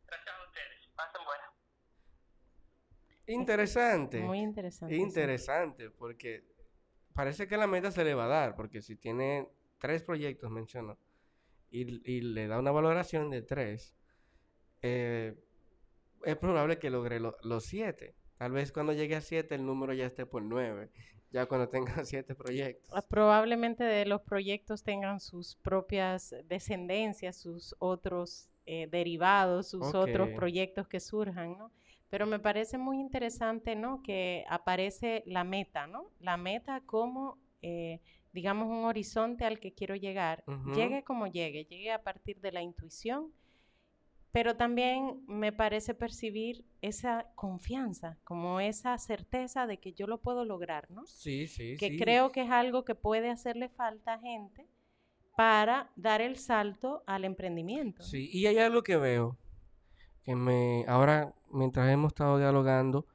Gracias 0.07 0.35
a 0.35 0.43
ustedes. 0.45 0.87
Pasen 0.95 1.25
buenas. 1.25 1.49
Interesante. 3.27 4.19
Muy 4.21 4.39
interesante. 4.39 4.95
sí. 4.95 5.01
Interesante, 5.01 5.89
porque 5.89 6.45
parece 7.13 7.47
que 7.47 7.57
la 7.57 7.67
meta 7.67 7.91
se 7.91 8.03
le 8.03 8.13
va 8.13 8.25
a 8.25 8.29
dar, 8.29 8.55
porque 8.55 8.81
si 8.81 8.95
tiene 8.95 9.49
tres 9.79 10.03
proyectos, 10.03 10.49
mencionó, 10.49 10.97
y, 11.69 12.09
y 12.09 12.21
le 12.21 12.47
da 12.47 12.59
una 12.59 12.71
valoración 12.71 13.29
de 13.29 13.41
tres, 13.41 13.95
eh, 14.81 15.35
es 16.25 16.35
probable 16.37 16.77
que 16.79 16.89
logre 16.89 17.19
lo- 17.19 17.37
los 17.43 17.65
siete. 17.65 18.15
Tal 18.37 18.51
vez 18.51 18.71
cuando 18.71 18.91
llegue 18.93 19.15
a 19.15 19.21
siete 19.21 19.55
el 19.55 19.65
número 19.65 19.93
ya 19.93 20.05
esté 20.05 20.25
por 20.25 20.41
nueve, 20.43 20.89
ya 21.31 21.45
cuando 21.45 21.69
tenga 21.69 21.85
siete 22.05 22.35
proyectos. 22.35 22.89
Ah, 22.93 23.01
Probablemente 23.07 23.83
de 23.83 24.05
los 24.05 24.21
proyectos 24.21 24.83
tengan 24.83 25.19
sus 25.19 25.55
propias 25.57 26.35
descendencias, 26.45 27.37
sus 27.37 27.75
otros 27.79 28.49
eh, 28.65 28.87
derivados, 28.91 29.69
sus 29.69 29.83
otros 29.95 30.29
proyectos 30.35 30.87
que 30.87 30.99
surjan, 30.99 31.57
¿no? 31.57 31.71
Pero 32.09 32.25
me 32.25 32.39
parece 32.39 32.77
muy 32.77 32.99
interesante, 32.99 33.75
¿no? 33.75 34.01
Que 34.03 34.45
aparece 34.49 35.23
la 35.25 35.43
meta, 35.43 35.87
¿no? 35.87 36.11
La 36.19 36.37
meta 36.37 36.81
como, 36.85 37.37
eh, 37.61 37.99
digamos, 38.31 38.67
un 38.67 38.85
horizonte 38.85 39.43
al 39.45 39.59
que 39.59 39.73
quiero 39.73 39.95
llegar. 39.95 40.43
Llegue 40.75 41.03
como 41.03 41.27
llegue, 41.27 41.65
llegue 41.65 41.91
a 41.91 42.03
partir 42.03 42.39
de 42.41 42.51
la 42.51 42.61
intuición, 42.61 43.31
pero 44.35 44.57
también 44.57 45.23
me 45.27 45.53
parece 45.53 45.93
percibir 45.93 46.65
esa 46.81 47.31
confianza, 47.35 48.17
como 48.25 48.59
esa 48.59 48.97
certeza 48.97 49.65
de 49.65 49.79
que 49.79 49.93
yo 49.93 50.07
lo 50.07 50.19
puedo 50.19 50.43
lograr, 50.43 50.91
¿no? 50.91 51.05
Sí, 51.05 51.47
sí, 51.47 51.77
que 51.77 51.91
sí. 51.91 51.97
creo 51.97 52.33
que 52.33 52.41
es 52.41 52.51
algo 52.51 52.83
que 52.83 52.95
puede 52.95 53.29
hacerle 53.29 53.69
falta 53.69 54.15
a 54.15 54.19
gente 54.19 54.67
para 55.37 55.89
dar 55.95 56.19
el 56.19 56.35
salto 56.35 57.01
al 57.07 57.23
emprendimiento. 57.23 58.03
Sí, 58.03 58.29
y 58.29 58.45
hay 58.47 58.57
algo 58.57 58.83
que 58.83 58.97
veo 58.97 59.37
que 60.21 60.35
me 60.35 60.83
ahora 60.89 61.33
mientras 61.49 61.89
hemos 61.89 62.09
estado 62.09 62.37
dialogando 62.37 63.07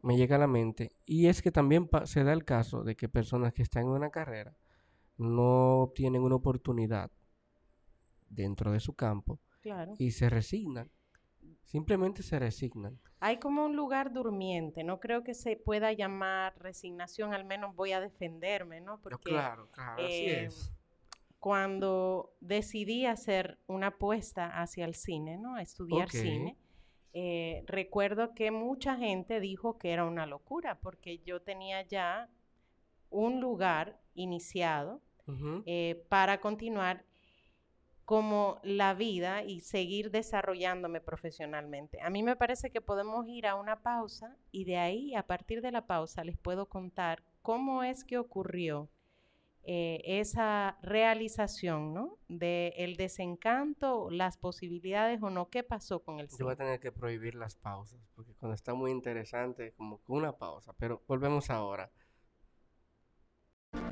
me 0.00 0.16
llega 0.16 0.36
a 0.36 0.38
la 0.38 0.46
mente 0.46 0.92
y 1.04 1.26
es 1.26 1.42
que 1.42 1.50
también 1.50 1.90
se 2.04 2.22
da 2.22 2.32
el 2.32 2.44
caso 2.44 2.84
de 2.84 2.94
que 2.94 3.08
personas 3.08 3.52
que 3.52 3.62
están 3.62 3.82
en 3.82 3.88
una 3.88 4.10
carrera 4.10 4.56
no 5.16 5.80
obtienen 5.80 6.22
una 6.22 6.36
oportunidad 6.36 7.10
dentro 8.28 8.70
de 8.70 8.78
su 8.78 8.94
campo 8.94 9.40
Claro. 9.62 9.94
y 9.98 10.10
se 10.10 10.28
resignan. 10.28 10.90
Simplemente 11.62 12.22
se 12.22 12.38
resignan. 12.38 13.00
Hay 13.20 13.38
como 13.38 13.64
un 13.64 13.76
lugar 13.76 14.12
durmiente, 14.12 14.84
no 14.84 15.00
creo 15.00 15.22
que 15.22 15.32
se 15.34 15.56
pueda 15.56 15.92
llamar 15.92 16.58
resignación, 16.58 17.32
al 17.32 17.44
menos 17.44 17.74
voy 17.74 17.92
a 17.92 18.00
defenderme, 18.00 18.80
¿no? 18.80 19.00
Claro, 19.00 19.70
claro, 19.70 20.02
así 20.02 20.12
eh, 20.12 20.44
es. 20.46 20.72
cuando 21.38 22.34
decidí 22.40 23.06
hacer 23.06 23.58
una 23.68 23.88
apuesta 23.88 24.60
hacia 24.60 24.84
el 24.84 24.94
cine, 24.94 25.38
¿no? 25.38 25.54
A 25.54 25.62
estudiar 25.62 26.10
cine, 26.10 26.58
eh, 27.14 27.62
recuerdo 27.66 28.34
que 28.34 28.50
mucha 28.50 28.96
gente 28.96 29.38
dijo 29.40 29.78
que 29.78 29.92
era 29.92 30.04
una 30.04 30.26
locura, 30.26 30.80
porque 30.80 31.18
yo 31.18 31.42
tenía 31.42 31.82
ya 31.82 32.28
un 33.10 33.40
lugar 33.40 34.00
iniciado 34.14 35.00
eh, 35.64 36.04
para 36.08 36.40
continuar 36.40 37.04
como 38.12 38.60
la 38.62 38.92
vida 38.92 39.42
y 39.42 39.60
seguir 39.60 40.10
desarrollándome 40.10 41.00
profesionalmente. 41.00 41.98
A 42.02 42.10
mí 42.10 42.22
me 42.22 42.36
parece 42.36 42.70
que 42.70 42.82
podemos 42.82 43.26
ir 43.26 43.46
a 43.46 43.54
una 43.54 43.80
pausa 43.80 44.36
y 44.50 44.66
de 44.66 44.76
ahí, 44.76 45.14
a 45.14 45.26
partir 45.26 45.62
de 45.62 45.72
la 45.72 45.86
pausa, 45.86 46.22
les 46.22 46.36
puedo 46.36 46.68
contar 46.68 47.24
cómo 47.40 47.82
es 47.82 48.04
que 48.04 48.18
ocurrió 48.18 48.90
eh, 49.62 50.02
esa 50.04 50.76
realización, 50.82 51.94
¿no? 51.94 52.18
De 52.28 52.74
el 52.76 52.98
desencanto, 52.98 54.10
las 54.10 54.36
posibilidades 54.36 55.22
o 55.22 55.30
no, 55.30 55.48
qué 55.48 55.62
pasó 55.62 56.04
con 56.04 56.20
el 56.20 56.28
Yo 56.28 56.44
voy 56.44 56.52
a 56.52 56.56
cine. 56.56 56.66
tener 56.66 56.80
que 56.80 56.92
prohibir 56.92 57.34
las 57.34 57.56
pausas 57.56 57.98
porque 58.14 58.34
cuando 58.34 58.54
está 58.54 58.74
muy 58.74 58.90
interesante 58.90 59.72
como 59.72 60.02
que 60.02 60.12
una 60.12 60.36
pausa, 60.36 60.74
pero 60.76 61.02
volvemos 61.08 61.48
ahora. 61.48 61.90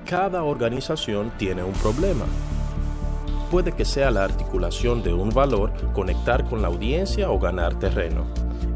Cada 0.04 0.44
organización 0.44 1.32
tiene 1.38 1.62
un 1.62 1.72
problema. 1.72 2.26
Puede 3.50 3.72
que 3.72 3.84
sea 3.84 4.12
la 4.12 4.22
articulación 4.22 5.02
de 5.02 5.12
un 5.12 5.30
valor, 5.30 5.72
conectar 5.92 6.44
con 6.44 6.62
la 6.62 6.68
audiencia 6.68 7.30
o 7.30 7.38
ganar 7.40 7.74
terreno. 7.80 8.24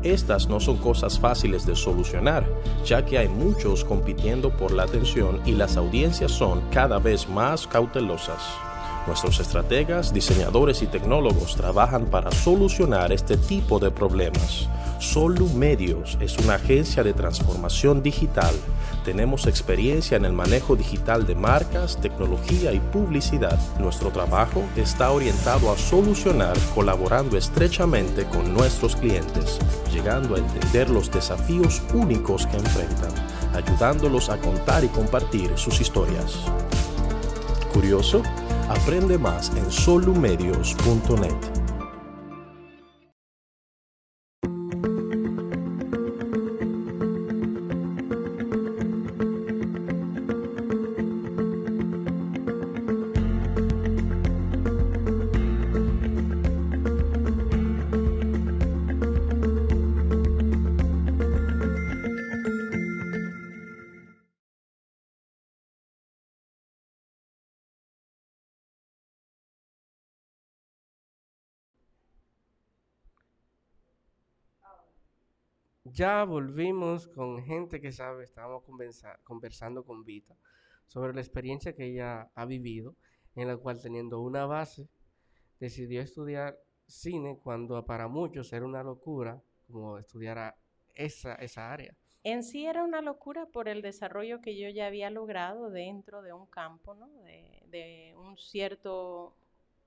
Estas 0.02 0.48
no 0.48 0.58
son 0.58 0.78
cosas 0.78 1.18
fáciles 1.18 1.64
de 1.64 1.76
solucionar, 1.76 2.44
ya 2.84 3.06
que 3.06 3.18
hay 3.18 3.28
muchos 3.28 3.84
compitiendo 3.84 4.50
por 4.50 4.72
la 4.72 4.82
atención 4.82 5.40
y 5.46 5.52
las 5.52 5.76
audiencias 5.76 6.32
son 6.32 6.60
cada 6.72 6.98
vez 6.98 7.28
más 7.28 7.68
cautelosas. 7.68 8.63
Nuestros 9.06 9.38
estrategas, 9.38 10.14
diseñadores 10.14 10.80
y 10.80 10.86
tecnólogos 10.86 11.56
trabajan 11.56 12.06
para 12.06 12.30
solucionar 12.30 13.12
este 13.12 13.36
tipo 13.36 13.78
de 13.78 13.90
problemas. 13.90 14.66
Solu 14.98 15.46
Medios 15.50 16.16
es 16.20 16.38
una 16.38 16.54
agencia 16.54 17.02
de 17.02 17.12
transformación 17.12 18.02
digital. 18.02 18.54
Tenemos 19.04 19.46
experiencia 19.46 20.16
en 20.16 20.24
el 20.24 20.32
manejo 20.32 20.74
digital 20.74 21.26
de 21.26 21.34
marcas, 21.34 22.00
tecnología 22.00 22.72
y 22.72 22.80
publicidad. 22.80 23.58
Nuestro 23.78 24.10
trabajo 24.10 24.62
está 24.74 25.10
orientado 25.10 25.70
a 25.70 25.76
solucionar 25.76 26.56
colaborando 26.74 27.36
estrechamente 27.36 28.24
con 28.24 28.54
nuestros 28.54 28.96
clientes, 28.96 29.58
llegando 29.92 30.36
a 30.36 30.38
entender 30.38 30.88
los 30.88 31.10
desafíos 31.10 31.82
únicos 31.92 32.46
que 32.46 32.56
enfrentan, 32.56 33.12
ayudándolos 33.52 34.30
a 34.30 34.38
contar 34.38 34.82
y 34.82 34.88
compartir 34.88 35.52
sus 35.56 35.78
historias. 35.82 36.38
¿Curioso? 37.74 38.22
Aprende 38.68 39.18
más 39.18 39.50
en 39.56 39.70
solumedios.net. 39.70 41.53
Ya 75.94 76.24
volvimos 76.24 77.06
con 77.06 77.40
gente 77.44 77.80
que 77.80 77.92
sabe, 77.92 78.24
estábamos 78.24 78.64
conversa- 78.64 79.20
conversando 79.22 79.84
con 79.84 80.04
Vita 80.04 80.36
sobre 80.88 81.14
la 81.14 81.20
experiencia 81.20 81.76
que 81.76 81.86
ella 81.86 82.32
ha 82.34 82.46
vivido, 82.46 82.96
en 83.36 83.46
la 83.46 83.56
cual 83.56 83.80
teniendo 83.80 84.20
una 84.20 84.44
base, 84.44 84.88
decidió 85.60 86.02
estudiar 86.02 86.58
cine 86.88 87.38
cuando 87.40 87.86
para 87.86 88.08
muchos 88.08 88.52
era 88.52 88.66
una 88.66 88.82
locura 88.82 89.40
como 89.70 89.96
estudiar 89.98 90.56
esa, 90.94 91.36
esa 91.36 91.72
área. 91.72 91.94
En 92.24 92.42
sí 92.42 92.66
era 92.66 92.82
una 92.82 93.00
locura 93.00 93.46
por 93.46 93.68
el 93.68 93.80
desarrollo 93.80 94.40
que 94.40 94.58
yo 94.58 94.68
ya 94.70 94.88
había 94.88 95.10
logrado 95.10 95.70
dentro 95.70 96.22
de 96.22 96.32
un 96.32 96.46
campo, 96.46 96.96
¿no? 96.96 97.08
De 97.68 98.14
un 98.16 98.36
cierto 98.36 99.36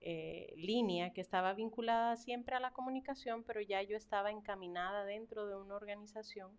eh, 0.02 0.54
línea 0.56 1.12
que 1.14 1.22
estaba 1.22 1.54
vinculada 1.54 2.16
siempre 2.16 2.56
a 2.56 2.60
la 2.60 2.72
comunicación, 2.72 3.44
pero 3.44 3.62
ya 3.62 3.82
yo 3.82 3.98
estaba 3.98 4.32
encaminada 4.32 5.06
dentro 5.06 5.48
de 5.48 5.56
una 5.56 5.76
organización 5.76 6.52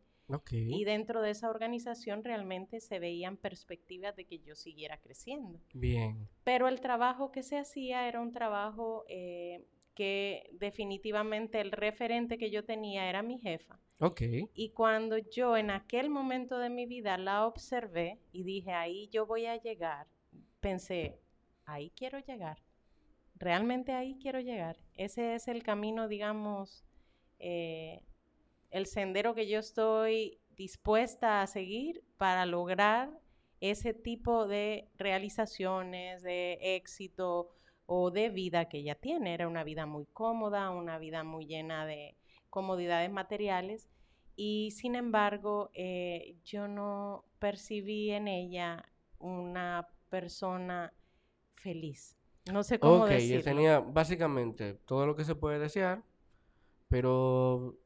y 0.50 0.84
dentro 0.84 1.22
de 1.22 1.30
esa 1.30 1.48
organización 1.48 2.22
realmente 2.22 2.80
se 2.80 2.98
veían 2.98 3.38
perspectivas 3.38 4.14
de 4.14 4.26
que 4.26 4.40
yo 4.40 4.54
siguiera 4.54 4.98
creciendo. 4.98 5.58
Bien. 5.72 6.28
Pero 6.44 6.68
el 6.68 6.80
trabajo 6.80 7.32
que 7.32 7.42
se 7.42 7.56
hacía 7.56 8.06
era 8.08 8.20
un 8.20 8.32
trabajo 8.32 9.04
eh, 9.08 9.64
que 9.94 10.50
definitivamente 10.52 11.60
el 11.60 11.72
referente 11.72 12.36
que 12.36 12.50
yo 12.50 12.64
tenía 12.64 13.08
era 13.08 13.22
mi 13.22 13.38
jefa. 13.38 13.80
Ok. 14.00 14.20
Y 14.54 14.70
cuando 14.70 15.16
yo 15.16 15.56
en 15.56 15.70
aquel 15.70 16.10
momento 16.10 16.58
de 16.58 16.68
mi 16.68 16.86
vida 16.86 17.16
la 17.16 17.46
observé 17.46 18.20
y 18.30 18.44
dije, 18.44 18.72
ahí 18.72 19.08
yo 19.08 19.26
voy 19.26 19.46
a 19.46 19.56
llegar, 19.56 20.06
pensé, 20.60 21.18
ahí 21.64 21.90
quiero 21.96 22.18
llegar. 22.18 22.58
Realmente 23.38 23.92
ahí 23.92 24.18
quiero 24.20 24.40
llegar. 24.40 24.76
Ese 24.96 25.34
es 25.34 25.48
el 25.48 25.62
camino, 25.62 26.08
digamos, 26.08 26.84
eh, 27.38 28.02
el 28.70 28.86
sendero 28.86 29.34
que 29.34 29.48
yo 29.48 29.60
estoy 29.60 30.40
dispuesta 30.56 31.40
a 31.40 31.46
seguir 31.46 32.02
para 32.16 32.46
lograr 32.46 33.10
ese 33.60 33.94
tipo 33.94 34.46
de 34.48 34.88
realizaciones, 34.96 36.22
de 36.22 36.58
éxito 36.76 37.50
o 37.86 38.10
de 38.10 38.28
vida 38.28 38.68
que 38.68 38.78
ella 38.78 38.96
tiene. 38.96 39.34
Era 39.34 39.46
una 39.46 39.62
vida 39.62 39.86
muy 39.86 40.06
cómoda, 40.06 40.70
una 40.70 40.98
vida 40.98 41.22
muy 41.22 41.46
llena 41.46 41.86
de 41.86 42.16
comodidades 42.50 43.10
materiales 43.10 43.88
y 44.34 44.72
sin 44.72 44.94
embargo 44.94 45.70
eh, 45.74 46.36
yo 46.44 46.66
no 46.66 47.24
percibí 47.38 48.10
en 48.10 48.26
ella 48.26 48.84
una 49.18 49.88
persona 50.10 50.92
feliz. 51.54 52.17
No 52.52 52.62
sé 52.62 52.78
cómo 52.78 53.04
Ok, 53.04 53.10
ella 53.10 53.14
decirlo. 53.36 53.44
tenía 53.44 53.80
básicamente 53.80 54.74
todo 54.74 55.06
lo 55.06 55.14
que 55.14 55.24
se 55.24 55.34
puede 55.34 55.58
desear, 55.58 56.02
pero 56.88 57.76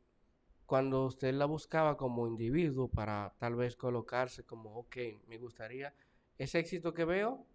cuando 0.66 1.04
usted 1.04 1.34
la 1.34 1.46
buscaba 1.46 1.96
como 1.96 2.26
individuo 2.26 2.88
para 2.88 3.34
tal 3.38 3.56
vez 3.56 3.76
colocarse 3.76 4.44
como, 4.44 4.74
ok, 4.76 4.96
me 5.26 5.38
gustaría, 5.38 5.94
ese 6.38 6.58
éxito 6.60 6.94
que 6.94 7.04
veo, 7.04 7.46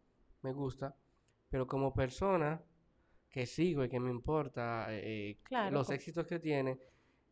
me 0.41 0.53
gusta, 0.53 0.95
pero 1.49 1.65
como 1.65 1.93
persona 1.93 2.61
que 3.29 3.45
sigo 3.45 3.83
y 3.83 3.89
que 3.89 3.99
me 3.99 4.09
importa 4.11 4.87
eh, 4.93 5.01
eh, 5.31 5.37
Claro, 5.43 5.71
los 5.71 5.89
éxitos 5.89 6.25
que 6.27 6.39
tiene, 6.39 6.79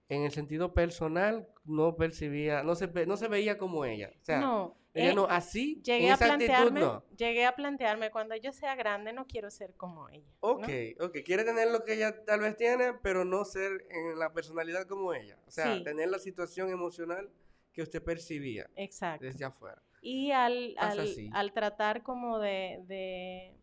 en 0.10 0.24
el 0.24 0.32
sentido 0.32 0.74
personal 0.74 1.48
no 1.66 1.96
percibía, 1.96 2.64
no 2.64 2.76
se, 2.76 2.88
no 3.06 3.18
se 3.18 3.28
veía 3.28 3.58
como 3.58 3.86
ella. 3.86 4.12
O 4.22 4.24
sea, 4.24 4.40
no, 4.40 4.78
ella 4.96 5.12
eh, 5.12 5.14
no, 5.16 5.26
así, 5.26 5.82
llegué 5.84 6.06
en 6.06 6.12
a 6.12 6.16
esa 6.16 6.26
actitud 6.34 6.48
plantearme, 6.48 6.80
no. 6.80 7.04
llegué 7.18 7.46
a 7.46 7.56
plantearme 7.56 8.12
cuando 8.12 8.36
yo 8.38 8.52
sea 8.52 8.76
grande 8.76 9.14
no 9.14 9.28
quiero 9.28 9.52
ser 9.52 9.76
como 9.76 10.10
ella. 10.10 10.32
¿no? 10.42 10.50
Ok, 10.50 10.68
ok. 11.00 11.18
Quiere 11.26 11.44
tener 11.44 11.70
lo 11.70 11.84
que 11.84 11.94
ella 11.94 12.24
tal 12.26 12.40
vez 12.40 12.56
tiene, 12.58 12.94
pero 13.04 13.26
no 13.26 13.46
ser 13.46 13.86
en 13.90 14.18
la 14.18 14.34
personalidad 14.34 14.88
como 14.88 15.14
ella. 15.14 15.38
O 15.46 15.52
sea, 15.52 15.76
Sí. 15.78 15.84
tener 15.84 16.10
la 16.10 16.18
situación 16.20 16.70
emocional 16.70 17.30
que 17.74 17.82
usted 17.82 18.02
percibía 18.02 18.70
Exacto. 18.76 19.26
desde 19.26 19.46
afuera. 19.46 19.82
Y 20.02 20.32
al, 20.32 20.76
al, 20.78 21.14
al 21.34 21.52
tratar 21.54 22.02
como 22.04 22.40
de, 22.40 22.82
de 22.88 23.58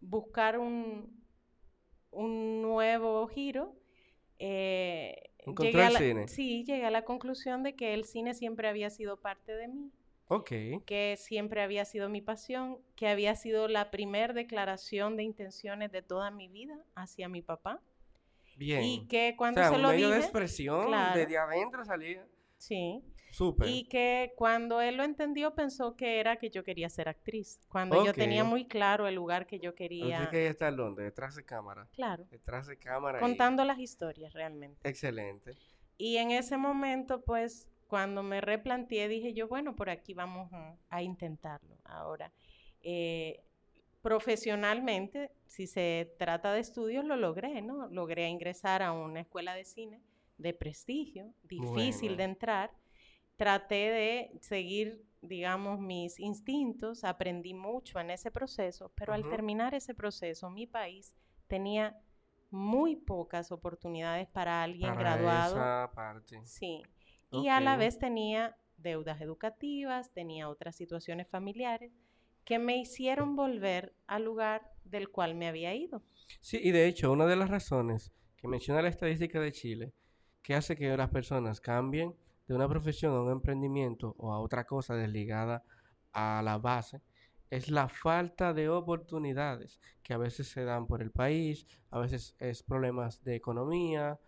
buscar 0.00 0.58
un, 0.58 1.24
un 2.10 2.60
nuevo 2.60 3.26
giro, 3.28 3.74
eh, 4.38 5.30
llegué 5.60 5.82
a 5.82 5.86
el 5.88 5.92
la, 5.92 5.98
cine. 5.98 6.28
sí, 6.28 6.64
llegué 6.64 6.84
a 6.84 6.90
la 6.90 7.04
conclusión 7.04 7.62
de 7.62 7.76
que 7.76 7.94
el 7.94 8.04
cine 8.04 8.34
siempre 8.34 8.68
había 8.68 8.90
sido 8.90 9.20
parte 9.20 9.54
de 9.54 9.68
mí, 9.68 9.92
Ok. 10.32 10.50
que 10.86 11.16
siempre 11.18 11.60
había 11.60 11.84
sido 11.84 12.08
mi 12.08 12.20
pasión, 12.20 12.78
que 12.96 13.08
había 13.08 13.34
sido 13.34 13.66
la 13.68 13.90
primer 13.90 14.32
declaración 14.32 15.16
de 15.16 15.24
intenciones 15.24 15.90
de 15.90 16.02
toda 16.02 16.30
mi 16.30 16.46
vida 16.48 16.78
hacia 16.94 17.28
mi 17.28 17.42
papá. 17.42 17.80
Bien. 18.56 18.82
Y 18.84 19.06
que 19.08 19.32
o 19.34 19.36
cuando 19.36 19.60
sea, 19.60 19.70
se 19.70 19.76
un 19.76 19.82
lo 19.82 19.88
medio 19.88 20.08
de 20.08 20.14
dije, 20.16 20.26
expresión 20.26 20.86
claro. 20.86 21.18
desde 21.18 21.36
adentro 21.38 21.84
salía. 21.84 22.24
sí, 22.56 23.02
Súper. 23.32 23.68
Y 23.68 23.84
que 23.88 24.32
cuando 24.36 24.80
él 24.80 24.96
lo 24.96 25.04
entendió 25.04 25.54
pensó 25.54 25.94
que 25.94 26.18
era 26.18 26.34
que 26.36 26.50
yo 26.50 26.64
quería 26.64 26.88
ser 26.90 27.08
actriz. 27.08 27.60
Cuando 27.68 28.04
yo 28.04 28.12
tenía 28.12 28.42
muy 28.42 28.66
claro 28.66 29.06
el 29.06 29.14
lugar 29.14 29.46
que 29.46 29.60
yo 29.60 29.70
Usted 29.70 29.78
quería. 29.78 30.28
que 30.30 30.40
ella 30.40 30.50
está 30.50 30.66
en 30.66 30.76
Londres, 30.76 31.06
detrás 31.06 31.36
de 31.36 31.44
cámara. 31.44 31.86
Claro. 31.92 32.24
Detrás 32.28 32.66
de 32.66 32.76
cámara. 32.76 33.18
y- 33.18 33.20
Contando 33.20 33.64
las 33.64 33.78
historias 33.78 34.32
realmente. 34.32 34.80
Excelente. 34.88 35.54
Y 35.96 36.16
en 36.16 36.32
ese 36.32 36.56
momento, 36.56 37.22
pues, 37.22 37.68
cuando 37.90 38.22
me 38.22 38.40
replanteé, 38.40 39.06
dije 39.08 39.34
yo, 39.34 39.48
bueno, 39.48 39.76
por 39.76 39.90
aquí 39.90 40.14
vamos 40.14 40.50
a, 40.54 40.78
a 40.88 41.02
intentarlo. 41.02 41.76
Ahora, 41.84 42.32
eh, 42.80 43.42
profesionalmente, 44.00 45.30
si 45.46 45.66
se 45.66 46.14
trata 46.18 46.52
de 46.54 46.60
estudios, 46.60 47.04
lo 47.04 47.16
logré, 47.16 47.60
¿no? 47.60 47.88
Logré 47.88 48.28
ingresar 48.28 48.82
a 48.82 48.92
una 48.92 49.20
escuela 49.20 49.54
de 49.54 49.64
cine 49.64 50.00
de 50.38 50.54
prestigio, 50.54 51.34
difícil 51.42 52.10
Bueno. 52.10 52.16
de 52.16 52.24
entrar. 52.24 52.70
Traté 53.36 53.74
de 53.90 54.30
seguir, 54.40 55.04
digamos, 55.20 55.80
mis 55.80 56.18
instintos, 56.18 57.04
aprendí 57.04 57.52
mucho 57.52 57.98
en 58.00 58.10
ese 58.10 58.30
proceso, 58.30 58.90
pero 58.94 59.12
al 59.12 59.28
terminar 59.28 59.74
ese 59.74 59.94
proceso, 59.94 60.48
mi 60.48 60.66
país 60.66 61.14
tenía 61.46 61.98
muy 62.50 62.96
pocas 62.96 63.52
oportunidades 63.52 64.28
para 64.28 64.62
alguien 64.62 64.94
Para 64.94 65.16
graduado. 65.16 65.56
esa 65.56 65.90
parte. 65.94 66.40
Sí. 66.44 66.82
Y 67.32 67.48
a 67.48 67.60
la 67.60 67.76
vez 67.76 67.98
tenía 67.98 68.56
deudas 68.76 69.20
educativas, 69.20 70.12
tenía 70.12 70.48
otras 70.48 70.76
situaciones 70.76 71.28
familiares 71.28 71.92
que 72.44 72.58
me 72.58 72.76
hicieron 72.78 73.36
volver 73.36 73.94
al 74.06 74.24
lugar 74.24 74.72
del 74.84 75.10
cual 75.10 75.34
me 75.34 75.46
había 75.46 75.74
ido. 75.74 76.02
Sí, 76.40 76.58
y 76.62 76.70
de 76.70 76.86
hecho, 76.86 77.12
una 77.12 77.26
de 77.26 77.36
las 77.36 77.50
razones 77.50 78.12
que 78.36 78.48
menciona 78.48 78.82
la 78.82 78.88
estadística 78.88 79.40
de 79.40 79.52
Chile, 79.52 79.92
que 80.42 80.54
hace 80.54 80.76
que 80.76 80.96
las 80.96 81.10
personas 81.10 81.60
cambien 81.60 82.14
de 82.48 82.54
una 82.54 82.68
profesión 82.68 83.14
a 83.14 83.22
un 83.22 83.30
emprendimiento 83.30 84.14
o 84.18 84.32
a 84.32 84.40
otra 84.40 84.64
cosa 84.64 84.94
desligada 84.94 85.62
a 86.12 86.42
la 86.42 86.58
base, 86.58 87.02
es 87.50 87.68
la 87.68 87.88
falta 87.88 88.54
de 88.54 88.68
oportunidades 88.68 89.80
que 90.02 90.14
a 90.14 90.18
veces 90.18 90.48
se 90.48 90.64
dan 90.64 90.86
por 90.86 91.02
el 91.02 91.10
país, 91.10 91.66
a 91.90 91.98
veces 91.98 92.34
es 92.38 92.62
problemas 92.62 93.22
de 93.24 93.36
economía, 93.36 94.18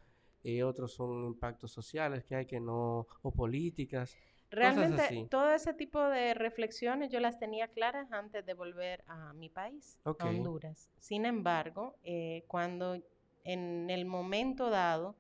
y 0.43 0.63
otros 0.63 0.93
son 0.93 1.25
impactos 1.25 1.73
sociales 1.73 2.25
que 2.25 2.35
hay 2.35 2.47
que 2.47 2.61
no, 2.61 3.07
o 3.23 3.31
políticas. 3.33 4.17
Realmente 4.51 5.27
todo 5.31 5.53
ese 5.53 5.73
tipo 5.73 6.03
de 6.03 6.35
reflexiones 6.35 7.11
yo 7.11 7.21
las 7.21 7.39
tenía 7.39 7.69
claras 7.69 8.13
antes 8.13 8.45
de 8.45 8.53
volver 8.53 9.03
a 9.07 9.33
mi 9.33 9.49
país, 9.49 9.99
a 10.05 10.11
Honduras. 10.11 10.91
Sin 10.99 11.25
embargo, 11.25 11.97
eh, 12.03 12.45
cuando 12.49 12.99
en 13.45 13.89
el 13.89 14.05
momento 14.05 14.69
dado 14.69 15.17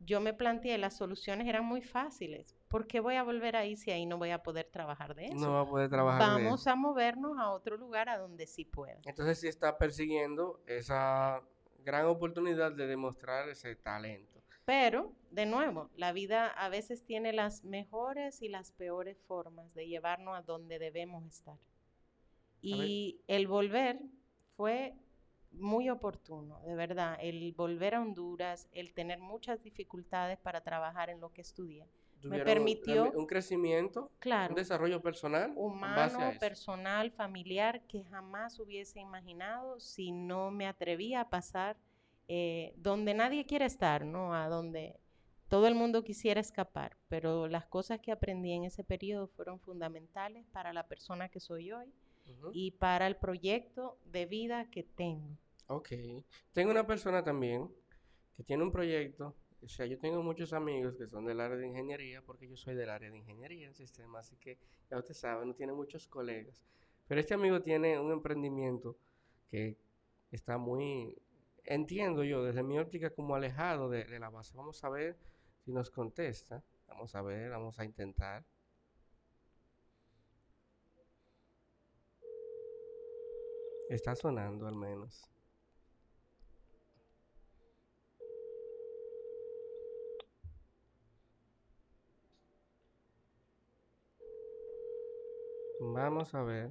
yo 0.00 0.20
me 0.20 0.34
planteé 0.34 0.76
las 0.78 0.96
soluciones 0.96 1.46
eran 1.48 1.64
muy 1.64 1.80
fáciles. 1.80 2.54
¿Por 2.68 2.86
qué 2.86 3.00
voy 3.00 3.14
a 3.14 3.22
volver 3.22 3.56
ahí 3.56 3.76
si 3.76 3.90
ahí 3.90 4.04
no 4.06 4.18
voy 4.18 4.30
a 4.30 4.42
poder 4.42 4.68
trabajar 4.70 5.14
de 5.14 5.26
eso? 5.26 5.36
No 5.36 5.52
va 5.52 5.60
a 5.62 5.66
poder 5.66 5.88
trabajar 5.88 6.20
de 6.20 6.44
Vamos 6.44 6.62
eso. 6.62 6.70
a 6.70 6.76
movernos 6.76 7.38
a 7.38 7.50
otro 7.50 7.76
lugar 7.76 8.08
a 8.08 8.18
donde 8.18 8.46
sí 8.46 8.64
pueda. 8.64 9.00
Entonces 9.04 9.38
sí 9.38 9.48
está 9.48 9.78
persiguiendo 9.78 10.60
esa 10.66 11.40
gran 11.84 12.06
oportunidad 12.06 12.72
de 12.72 12.86
demostrar 12.86 13.48
ese 13.48 13.76
talento. 13.76 14.33
Pero, 14.64 15.12
de 15.30 15.46
nuevo, 15.46 15.90
la 15.96 16.12
vida 16.12 16.46
a 16.48 16.68
veces 16.68 17.04
tiene 17.04 17.32
las 17.32 17.64
mejores 17.64 18.40
y 18.40 18.48
las 18.48 18.72
peores 18.72 19.18
formas 19.26 19.74
de 19.74 19.86
llevarnos 19.86 20.36
a 20.38 20.42
donde 20.42 20.78
debemos 20.78 21.24
estar. 21.26 21.58
Y 22.62 23.20
el 23.26 23.46
volver 23.46 24.00
fue 24.56 24.94
muy 25.52 25.90
oportuno, 25.90 26.60
de 26.62 26.74
verdad. 26.74 27.18
El 27.20 27.52
volver 27.52 27.94
a 27.94 28.00
Honduras, 28.00 28.68
el 28.72 28.94
tener 28.94 29.18
muchas 29.18 29.62
dificultades 29.62 30.38
para 30.38 30.62
trabajar 30.62 31.10
en 31.10 31.20
lo 31.20 31.30
que 31.32 31.42
estudié. 31.42 31.86
Tuvieron 32.22 32.46
permitió- 32.46 33.12
un 33.14 33.26
crecimiento, 33.26 34.10
Claro, 34.18 34.54
un 34.54 34.56
desarrollo 34.56 35.02
personal 35.02 35.52
humano, 35.56 36.32
personal, 36.40 37.10
familiar, 37.10 37.82
que 37.86 38.02
jamás 38.04 38.58
hubiese 38.58 38.98
imaginado 38.98 39.78
si 39.78 40.10
no 40.10 40.50
me 40.50 40.66
atrevía 40.66 41.20
a 41.20 41.28
pasar 41.28 41.76
eh, 42.28 42.74
donde 42.76 43.14
nadie 43.14 43.46
quiere 43.46 43.66
estar, 43.66 44.04
¿no? 44.04 44.34
A 44.34 44.48
donde 44.48 44.98
todo 45.48 45.66
el 45.66 45.74
mundo 45.74 46.04
quisiera 46.04 46.40
escapar. 46.40 46.96
Pero 47.08 47.48
las 47.48 47.66
cosas 47.66 48.00
que 48.00 48.12
aprendí 48.12 48.52
en 48.52 48.64
ese 48.64 48.84
periodo 48.84 49.28
fueron 49.28 49.60
fundamentales 49.60 50.46
para 50.52 50.72
la 50.72 50.86
persona 50.86 51.28
que 51.28 51.40
soy 51.40 51.72
hoy 51.72 51.92
y 52.52 52.72
para 52.72 53.06
el 53.06 53.16
proyecto 53.16 53.98
de 54.06 54.26
vida 54.26 54.70
que 54.70 54.82
tengo. 54.82 55.36
Ok. 55.68 55.90
Tengo 56.52 56.70
una 56.70 56.86
persona 56.86 57.22
también 57.22 57.70
que 58.34 58.42
tiene 58.42 58.62
un 58.62 58.72
proyecto. 58.72 59.34
O 59.62 59.68
sea, 59.68 59.86
yo 59.86 59.98
tengo 59.98 60.22
muchos 60.22 60.52
amigos 60.52 60.94
que 60.96 61.06
son 61.06 61.24
del 61.24 61.40
área 61.40 61.56
de 61.56 61.66
ingeniería, 61.66 62.20
porque 62.20 62.46
yo 62.46 62.56
soy 62.56 62.74
del 62.74 62.90
área 62.90 63.10
de 63.10 63.16
ingeniería 63.16 63.66
en 63.66 63.74
sistemas, 63.74 64.26
así 64.26 64.36
que 64.36 64.58
ya 64.90 64.98
usted 64.98 65.14
sabe, 65.14 65.46
no 65.46 65.54
tiene 65.54 65.72
muchos 65.72 66.06
colegas. 66.06 66.62
Pero 67.06 67.20
este 67.20 67.34
amigo 67.34 67.62
tiene 67.62 67.98
un 67.98 68.12
emprendimiento 68.12 68.96
que 69.48 69.78
está 70.30 70.58
muy, 70.58 71.16
entiendo 71.64 72.24
yo, 72.24 72.44
desde 72.44 72.62
mi 72.62 72.78
óptica, 72.78 73.10
como 73.10 73.34
alejado 73.34 73.88
de, 73.90 74.04
de 74.04 74.18
la 74.18 74.30
base. 74.30 74.56
Vamos 74.56 74.82
a 74.84 74.88
ver 74.88 75.16
si 75.64 75.72
nos 75.72 75.90
contesta. 75.90 76.62
Vamos 76.88 77.14
a 77.14 77.22
ver, 77.22 77.50
vamos 77.50 77.78
a 77.78 77.84
intentar. 77.84 78.44
Está 83.88 84.14
sonando 84.16 84.66
al 84.66 84.74
menos. 84.76 85.22
Vamos 95.80 96.34
a 96.34 96.42
ver. 96.42 96.70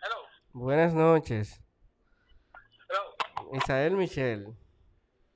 Hello, 0.00 0.16
Buenas 0.52 0.94
noches. 0.94 1.63
Isael 3.52 3.96
Michel. 3.96 4.46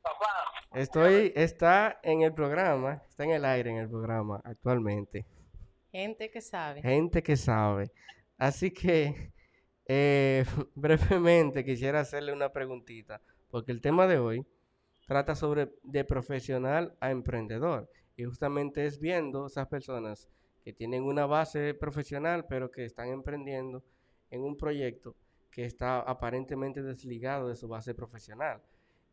papá. 0.02 0.48
Estoy, 0.74 1.32
está 1.34 1.98
en 2.02 2.22
el 2.22 2.34
programa, 2.34 3.02
está 3.08 3.24
en 3.24 3.30
el 3.30 3.44
aire 3.44 3.70
en 3.70 3.76
el 3.76 3.88
programa 3.88 4.40
actualmente. 4.44 5.26
Gente 5.90 6.30
que 6.30 6.40
sabe. 6.40 6.82
Gente 6.82 7.22
que 7.22 7.36
sabe. 7.36 7.90
Así 8.36 8.70
que, 8.70 9.32
eh, 9.86 10.44
brevemente 10.74 11.64
quisiera 11.64 12.00
hacerle 12.00 12.32
una 12.32 12.52
preguntita, 12.52 13.20
porque 13.50 13.72
el 13.72 13.80
tema 13.80 14.06
de 14.06 14.18
hoy 14.18 14.46
trata 15.06 15.34
sobre 15.34 15.72
de 15.82 16.04
profesional 16.04 16.94
a 17.00 17.10
emprendedor. 17.10 17.90
Y 18.16 18.24
justamente 18.24 18.84
es 18.84 19.00
viendo 19.00 19.46
esas 19.46 19.68
personas 19.68 20.28
que 20.64 20.72
tienen 20.72 21.04
una 21.04 21.24
base 21.24 21.72
profesional, 21.72 22.46
pero 22.46 22.70
que 22.70 22.84
están 22.84 23.08
emprendiendo 23.08 23.82
en 24.30 24.42
un 24.42 24.56
proyecto 24.56 25.16
que 25.50 25.64
está 25.64 26.00
aparentemente 26.00 26.82
desligado 26.82 27.48
de 27.48 27.56
su 27.56 27.68
base 27.68 27.94
profesional. 27.94 28.62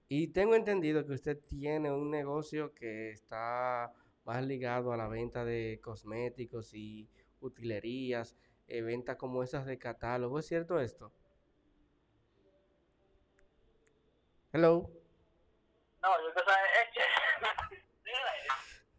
Y 0.07 0.27
tengo 0.27 0.55
entendido 0.55 1.05
que 1.05 1.13
usted 1.13 1.39
tiene 1.47 1.91
un 1.91 2.11
negocio 2.11 2.73
que 2.73 3.11
está 3.11 3.91
más 4.25 4.45
ligado 4.45 4.93
a 4.93 4.97
la 4.97 5.07
venta 5.07 5.43
de 5.45 5.79
cosméticos 5.83 6.73
y 6.73 7.09
utilerías, 7.39 8.35
eh, 8.67 8.81
ventas 8.81 9.15
como 9.17 9.43
esas 9.43 9.65
de 9.65 9.79
catálogo. 9.79 10.39
¿Es 10.39 10.47
cierto 10.47 10.79
esto? 10.79 11.11
Hello. 14.51 14.89
No, 16.01 16.09
yo 16.21 16.33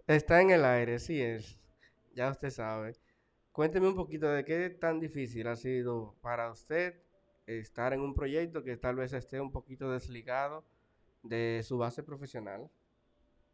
Está 0.07 0.41
en 0.41 0.51
el 0.51 0.65
aire, 0.65 0.99
sí 0.99 1.21
es. 1.23 1.61
Ya 2.15 2.31
usted 2.31 2.51
sabe. 2.51 2.97
Cuénteme 3.53 3.89
un 3.89 3.97
poquito 3.97 4.29
de 4.29 4.45
qué 4.45 4.71
tan 4.71 5.01
difícil 5.01 5.47
ha 5.47 5.57
sido 5.57 6.15
para 6.21 6.51
usted 6.51 7.06
estar 7.47 7.93
en 7.93 8.01
un 8.01 8.15
proyecto 8.15 8.63
que 8.63 8.77
tal 8.77 8.97
vez 8.97 9.13
esté 9.13 9.41
un 9.41 9.53
poquito 9.53 9.91
desligado 9.91 10.65
de 11.23 11.63
su 11.63 11.79
base 11.79 12.03
profesional, 12.03 12.71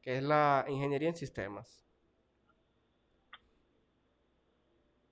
que 0.00 0.18
es 0.18 0.22
la 0.22 0.64
ingeniería 0.68 1.09
en 1.09 1.16
sistemas. 1.16 1.85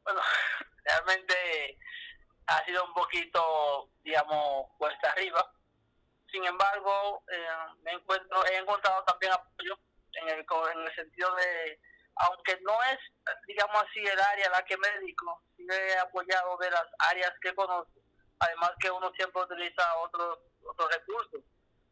Bueno, 0.02 0.20
realmente 0.84 1.78
ha 2.46 2.64
sido 2.64 2.84
un 2.84 2.94
poquito, 2.94 3.90
digamos, 4.02 4.66
cuesta 4.78 5.10
arriba. 5.12 5.52
Sin 6.32 6.44
embargo, 6.44 7.22
eh, 7.30 7.46
me 7.82 7.92
encuentro, 7.92 8.44
he 8.46 8.56
encontrado 8.56 9.04
también 9.04 9.32
apoyo 9.32 9.78
en 10.14 10.28
el, 10.28 10.38
en 10.40 10.86
el 10.86 10.94
sentido 10.94 11.34
de, 11.36 11.80
aunque 12.16 12.58
no 12.62 12.72
es, 12.92 12.98
digamos 13.46 13.82
así, 13.82 14.00
el 14.00 14.20
área 14.20 14.46
a 14.46 14.50
la 14.50 14.64
que 14.64 14.76
me 14.76 14.88
dedico, 15.00 15.42
sí 15.56 15.66
he 15.70 15.98
apoyado 15.98 16.56
de 16.58 16.70
las 16.70 16.86
áreas 16.98 17.32
que 17.40 17.54
conozco, 17.54 17.99
además 18.40 18.72
que 18.80 18.90
uno 18.90 19.12
siempre 19.12 19.42
utiliza 19.42 19.82
otros 20.02 20.38
otros 20.66 20.90
recursos 20.92 21.40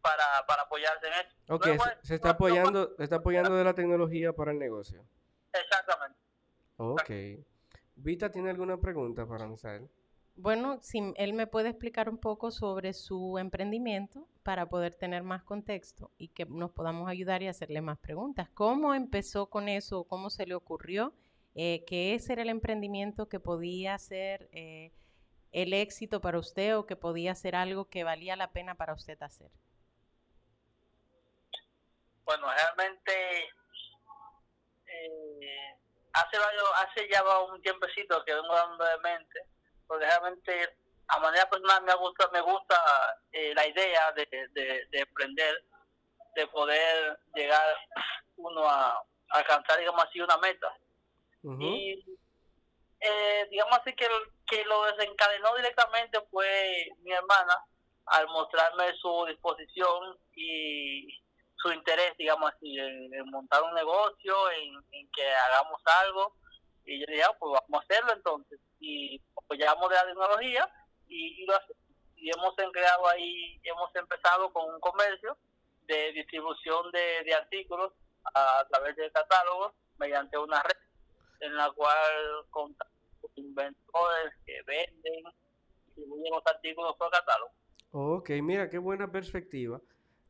para, 0.01 0.25
para 0.47 0.63
apoyarse 0.63 1.07
en 1.07 1.13
eso. 1.13 1.55
Ok, 1.55 1.67
se, 2.03 2.15
está 2.15 2.31
apoyando, 2.31 2.95
se 2.97 3.05
está 3.05 3.17
apoyando 3.17 3.55
de 3.55 3.65
la 3.65 3.75
tecnología 3.75 4.33
para 4.33 4.53
el 4.53 4.59
negocio. 4.59 5.05
Exactamente. 5.53 6.19
Ok. 6.77 7.11
Vita, 7.97 8.31
¿tiene 8.31 8.51
alguna 8.51 8.79
pregunta 8.79 9.27
para 9.27 9.47
Misael? 9.47 9.89
Bueno, 10.37 10.79
si 10.83 11.13
él 11.17 11.33
me 11.33 11.49
puede 11.49 11.71
explicar 11.71 12.09
un 12.09 12.19
poco 12.19 12.53
sobre 12.53 12.93
su 12.93 13.39
emprendimiento 13.39 14.29
para 14.45 14.69
poder 14.69 14.95
tener 14.95 15.25
más 15.25 15.43
contexto 15.43 16.13
y 16.17 16.29
que 16.29 16.47
nos 16.47 16.71
podamos 16.71 17.09
ayudar 17.09 17.43
y 17.43 17.49
hacerle 17.49 17.81
más 17.81 17.99
preguntas. 17.99 18.49
¿Cómo 18.55 18.95
empezó 18.95 19.51
con 19.51 19.69
eso? 19.69 20.05
¿Cómo 20.05 20.31
se 20.31 20.47
le 20.47 20.55
ocurrió? 20.55 21.13
Eh, 21.57 21.85
¿Que 21.89 22.15
ese 22.15 22.35
era 22.35 22.43
el 22.43 22.51
emprendimiento 22.51 23.29
que 23.29 23.41
podía 23.41 23.99
ser 23.99 24.49
eh, 24.53 24.93
el 25.53 25.73
éxito 25.73 26.21
para 26.21 26.39
usted 26.39 26.77
o 26.77 26.87
que 26.87 26.97
podía 26.97 27.35
ser 27.35 27.57
algo 27.57 27.89
que 27.89 28.05
valía 28.05 28.37
la 28.37 28.53
pena 28.53 28.75
para 28.75 28.95
usted 28.95 29.21
hacer? 29.23 29.51
Bueno, 32.25 32.47
realmente 32.53 33.49
eh, 34.87 35.77
hace 36.13 36.39
varios, 36.39 36.65
hace 36.77 37.09
ya 37.09 37.23
un 37.41 37.63
tiempecito 37.63 38.25
que 38.25 38.35
vengo 38.35 38.55
dando 38.55 38.85
de 38.85 38.99
mente 38.99 39.49
porque 39.89 40.05
realmente 40.05 40.77
a 41.09 41.19
manera 41.19 41.49
personal 41.49 41.83
me 41.83 41.95
gusta, 41.95 42.29
me 42.33 42.41
gusta 42.43 42.77
eh, 43.33 43.55
la 43.55 43.67
idea 43.67 44.13
de, 44.13 44.27
de, 44.53 44.87
emprender, 44.93 45.65
de 46.37 46.47
poder 46.49 47.19
llegar 47.35 47.77
uno 48.37 48.69
a, 48.69 49.03
alcanzar, 49.31 49.79
digamos 49.79 50.05
así, 50.05 50.21
una 50.21 50.37
meta. 50.39 50.73
Y 51.61 52.05
eh, 53.01 53.47
digamos 53.51 53.79
así 53.79 53.95
que, 53.95 54.07
que 54.49 54.65
lo 54.65 54.85
desencadenó 54.85 55.55
directamente 55.57 56.21
fue 56.31 56.89
mi 57.03 57.13
hermana 57.13 57.55
al 58.07 58.27
mostrarme 58.29 58.95
su 59.01 59.27
disposición 59.27 60.19
y 60.35 61.09
su 61.57 61.73
interés, 61.73 62.17
digamos 62.17 62.53
así, 62.53 62.79
en, 62.79 63.11
montar 63.31 63.63
un 63.63 63.75
negocio, 63.75 64.51
en, 64.51 65.11
que 65.11 65.29
hagamos 65.29 65.81
algo. 66.05 66.35
Y 66.85 67.01
yo 67.01 67.07
dije, 67.09 67.23
ah, 67.23 67.37
pues 67.39 67.61
vamos 67.61 67.83
a 67.83 67.85
hacerlo 67.85 68.13
entonces 68.15 68.61
y 68.81 69.21
apoyamos 69.37 69.89
de 69.91 69.97
la 69.97 70.07
tecnología 70.07 70.71
y, 71.09 71.47
y 72.17 72.31
hemos 72.31 72.55
creado 72.73 73.09
ahí, 73.09 73.61
hemos 73.65 73.95
empezado 73.95 74.53
con 74.53 74.73
un 74.73 74.81
comercio 74.81 75.37
de 75.83 76.13
distribución 76.13 76.91
de, 76.93 77.25
de 77.25 77.35
artículos 77.35 77.93
a, 78.35 78.67
través 78.71 78.97
de 78.97 79.11
catálogos 79.11 79.73
mediante 79.99 80.39
una 80.39 80.63
red 80.63 80.77
en 81.41 81.57
la 81.57 81.71
cual 81.73 82.45
contamos 82.51 82.93
con 82.93 82.98
inventores 83.39 84.35
que 84.45 84.63
venden 84.67 85.25
distribuyen 85.87 86.33
los 86.33 86.47
artículos 86.47 86.95
por 86.97 87.11
catálogo. 87.11 87.51
Ok, 87.91 88.31
mira, 88.43 88.69
qué 88.69 88.79
buena 88.79 89.11
perspectiva 89.11 89.81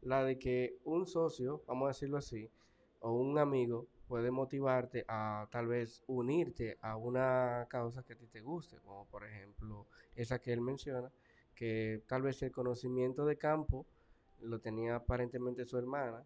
la 0.03 0.25
de 0.25 0.38
que 0.38 0.79
un 0.85 1.07
socio, 1.07 1.62
vamos 1.66 1.87
a 1.87 1.88
decirlo 1.88 2.18
así, 2.18 2.49
o 3.01 3.12
un 3.12 3.38
amigo 3.38 3.87
puede 4.07 4.31
motivarte 4.31 5.05
a 5.09 5.47
tal 5.51 5.66
vez 5.66 6.03
unirte 6.07 6.79
a 6.81 6.97
una 6.97 7.66
causa 7.68 8.03
que 8.03 8.14
a 8.14 8.16
ti 8.16 8.27
te 8.27 8.40
guste, 8.40 8.79
como 8.79 9.07
por 9.07 9.25
ejemplo 9.25 9.87
esa 10.16 10.40
que 10.40 10.53
él 10.53 10.61
menciona, 10.61 11.11
que 11.55 12.03
tal 12.07 12.23
vez 12.23 12.42
el 12.42 12.53
conocimiento 12.53 13.27
de 13.27 13.37
campo 13.37 13.87
lo 14.40 14.61
tenía 14.61 14.97
aparentemente 14.97 15.64
su 15.64 15.77
hermana. 15.77 16.25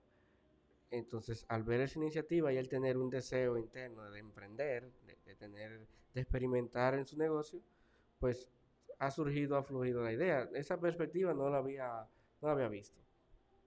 Entonces, 0.91 1.47
al 1.49 1.63
ver 1.63 1.81
esa 1.81 1.99
iniciativa 1.99 2.53
y 2.53 2.59
él 2.59 2.69
tener 2.69 2.99
un 2.99 3.09
deseo 3.09 3.57
interno 3.57 4.11
de 4.11 4.21
emprender, 4.21 4.91
de, 5.25 5.35
tener, 5.37 5.81
de 6.15 6.21
experimentar 6.21 6.95
en 6.95 7.07
su 7.07 7.17
negocio, 7.17 7.61
pues 8.19 8.49
ha 8.99 9.11
surgido, 9.11 9.57
ha 9.57 9.63
fluido 9.63 10.03
la 10.03 10.13
idea. 10.13 10.49
Esa 10.55 10.79
perspectiva 10.79 11.35
no 11.35 11.49
la 11.51 11.59
había, 11.59 12.07
no 12.41 12.49
la 12.49 12.55
había 12.55 12.69
visto. 12.69 13.01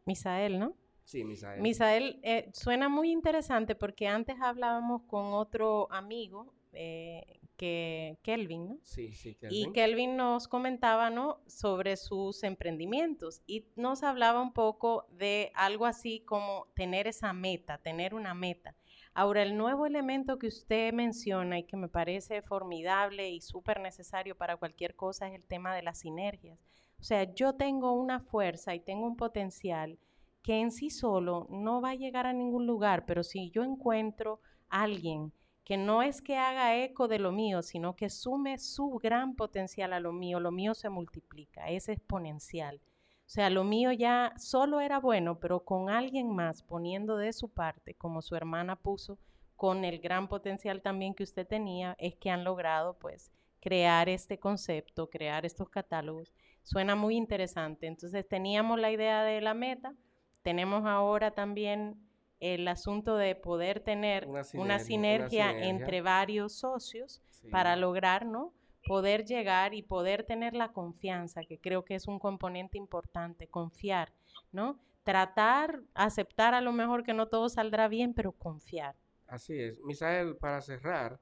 Misael, 0.06 0.60
¿no? 0.60 0.76
Sí, 1.04 1.24
Misael. 1.24 1.62
Misael, 1.62 2.20
eh, 2.24 2.50
suena 2.54 2.90
muy 2.90 3.12
interesante 3.12 3.76
porque 3.76 4.08
antes 4.08 4.38
hablábamos 4.42 5.04
con 5.04 5.34
otro 5.34 5.92
amigo, 5.92 6.54
eh, 6.74 7.40
que 7.58 8.18
Kelvin, 8.22 8.68
¿no? 8.68 8.80
Sí, 8.84 9.14
sí, 9.14 9.36
Kelvin. 9.36 9.70
Y 9.70 9.72
Kelvin 9.72 10.18
nos 10.18 10.48
comentaba, 10.48 11.10
¿no? 11.10 11.42
Sobre 11.48 11.96
sus 11.96 12.44
emprendimientos 12.44 13.42
y 13.48 13.66
nos 13.76 14.04
hablaba 14.04 14.42
un 14.42 14.52
poco 14.52 15.08
de 15.12 15.52
algo 15.56 15.86
así 15.86 16.22
como 16.22 16.68
tener 16.76 17.08
esa 17.08 17.34
meta, 17.34 17.78
tener 17.78 18.14
una 18.14 18.34
meta. 18.34 18.76
Ahora, 19.18 19.44
el 19.44 19.56
nuevo 19.56 19.86
elemento 19.86 20.38
que 20.38 20.48
usted 20.48 20.92
menciona 20.92 21.58
y 21.58 21.64
que 21.64 21.78
me 21.78 21.88
parece 21.88 22.42
formidable 22.42 23.30
y 23.30 23.40
súper 23.40 23.80
necesario 23.80 24.36
para 24.36 24.58
cualquier 24.58 24.94
cosa 24.94 25.30
es 25.30 25.36
el 25.36 25.46
tema 25.46 25.74
de 25.74 25.84
las 25.84 26.00
sinergias. 26.00 26.60
O 27.00 27.04
sea, 27.04 27.24
yo 27.34 27.54
tengo 27.54 27.94
una 27.94 28.20
fuerza 28.20 28.76
y 28.76 28.82
tengo 28.82 29.08
un 29.08 29.16
potencial 29.16 29.98
que 30.42 30.60
en 30.60 30.70
sí 30.70 30.90
solo 30.90 31.48
no 31.50 31.80
va 31.80 31.92
a 31.92 31.96
llegar 31.96 32.28
a 32.28 32.34
ningún 32.34 32.68
lugar, 32.68 33.06
pero 33.06 33.24
si 33.24 33.52
yo 33.52 33.64
encuentro 33.64 34.42
a 34.68 34.84
alguien 34.84 35.32
que 35.64 35.78
no 35.78 36.02
es 36.02 36.22
que 36.22 36.36
haga 36.36 36.76
eco 36.76 37.08
de 37.08 37.20
lo 37.20 37.32
mío, 37.32 37.62
sino 37.62 37.96
que 37.96 38.10
sume 38.10 38.58
su 38.58 39.00
gran 39.02 39.38
potencial 39.38 39.94
a 39.94 40.02
lo 40.02 40.12
mío, 40.12 40.42
lo 40.42 40.52
mío 40.52 40.74
se 40.74 40.90
multiplica, 40.90 41.70
es 41.70 41.88
exponencial. 41.88 42.82
O 43.26 43.30
sea, 43.30 43.50
lo 43.50 43.64
mío 43.64 43.92
ya 43.92 44.34
solo 44.38 44.82
era 44.82 45.00
bueno, 45.00 45.40
pero 45.40 45.66
con 45.66 45.90
alguien 45.90 46.30
más 46.30 46.62
poniendo 46.62 47.18
de 47.18 47.34
su 47.34 47.50
parte, 47.50 47.96
como 47.96 48.22
su 48.22 48.36
hermana 48.36 48.76
puso, 48.76 49.18
con 49.56 49.84
el 49.84 50.00
gran 50.00 50.28
potencial 50.28 50.82
también 50.82 51.16
que 51.16 51.24
usted 51.24 51.48
tenía, 51.48 51.96
es 51.98 52.16
que 52.16 52.30
han 52.30 52.44
logrado 52.44 52.98
pues 53.00 53.32
crear 53.62 54.10
este 54.10 54.38
concepto, 54.38 55.10
crear 55.10 55.46
estos 55.46 55.70
catálogos. 55.70 56.32
Suena 56.62 56.96
muy 56.96 57.16
interesante. 57.16 57.88
Entonces 57.88 58.28
teníamos 58.28 58.80
la 58.80 58.92
idea 58.92 59.24
de 59.24 59.42
la 59.42 59.56
meta, 59.56 59.96
tenemos 60.44 60.86
ahora 60.86 61.32
también 61.32 61.98
el 62.40 62.68
asunto 62.68 63.18
de 63.18 63.34
poder 63.34 63.80
tener 63.80 64.28
una 64.54 64.78
sinergia, 64.78 65.52
entre 65.68 66.02
varios 66.02 66.54
socios 66.54 67.24
para 67.50 67.76
lograr, 67.76 68.26
¿no? 68.26 68.54
Poder 68.86 69.26
llegar 69.26 69.74
y 69.74 69.82
poder 69.82 70.24
tener 70.24 70.54
la 70.54 70.72
confianza, 70.72 71.44
que 71.44 71.60
creo 71.60 71.84
que 71.84 71.96
es 71.96 72.08
un 72.08 72.20
componente 72.20 72.78
importante, 72.78 73.48
confiar, 73.48 74.14
¿no? 74.52 74.80
Tratar, 75.04 75.82
aceptar 75.94 76.54
a 76.54 76.62
lo 76.62 76.72
mejor 76.72 77.04
que 77.04 77.14
no 77.14 77.28
todo 77.28 77.50
saldrá 77.50 77.88
bien, 77.88 78.14
pero 78.14 78.32
confiar. 78.32 78.96
Así 79.28 79.60
es. 79.60 79.80
Misael, 79.82 80.38
para 80.38 80.62
cerrar, 80.62 81.20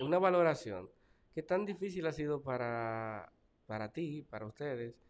una 0.00 0.18
valoración. 0.18 0.90
¿Qué 1.34 1.42
tan 1.42 1.64
difícil 1.64 2.06
ha 2.06 2.12
sido 2.12 2.42
para, 2.42 3.32
para 3.66 3.92
ti, 3.92 4.22
para 4.22 4.46
ustedes, 4.46 5.00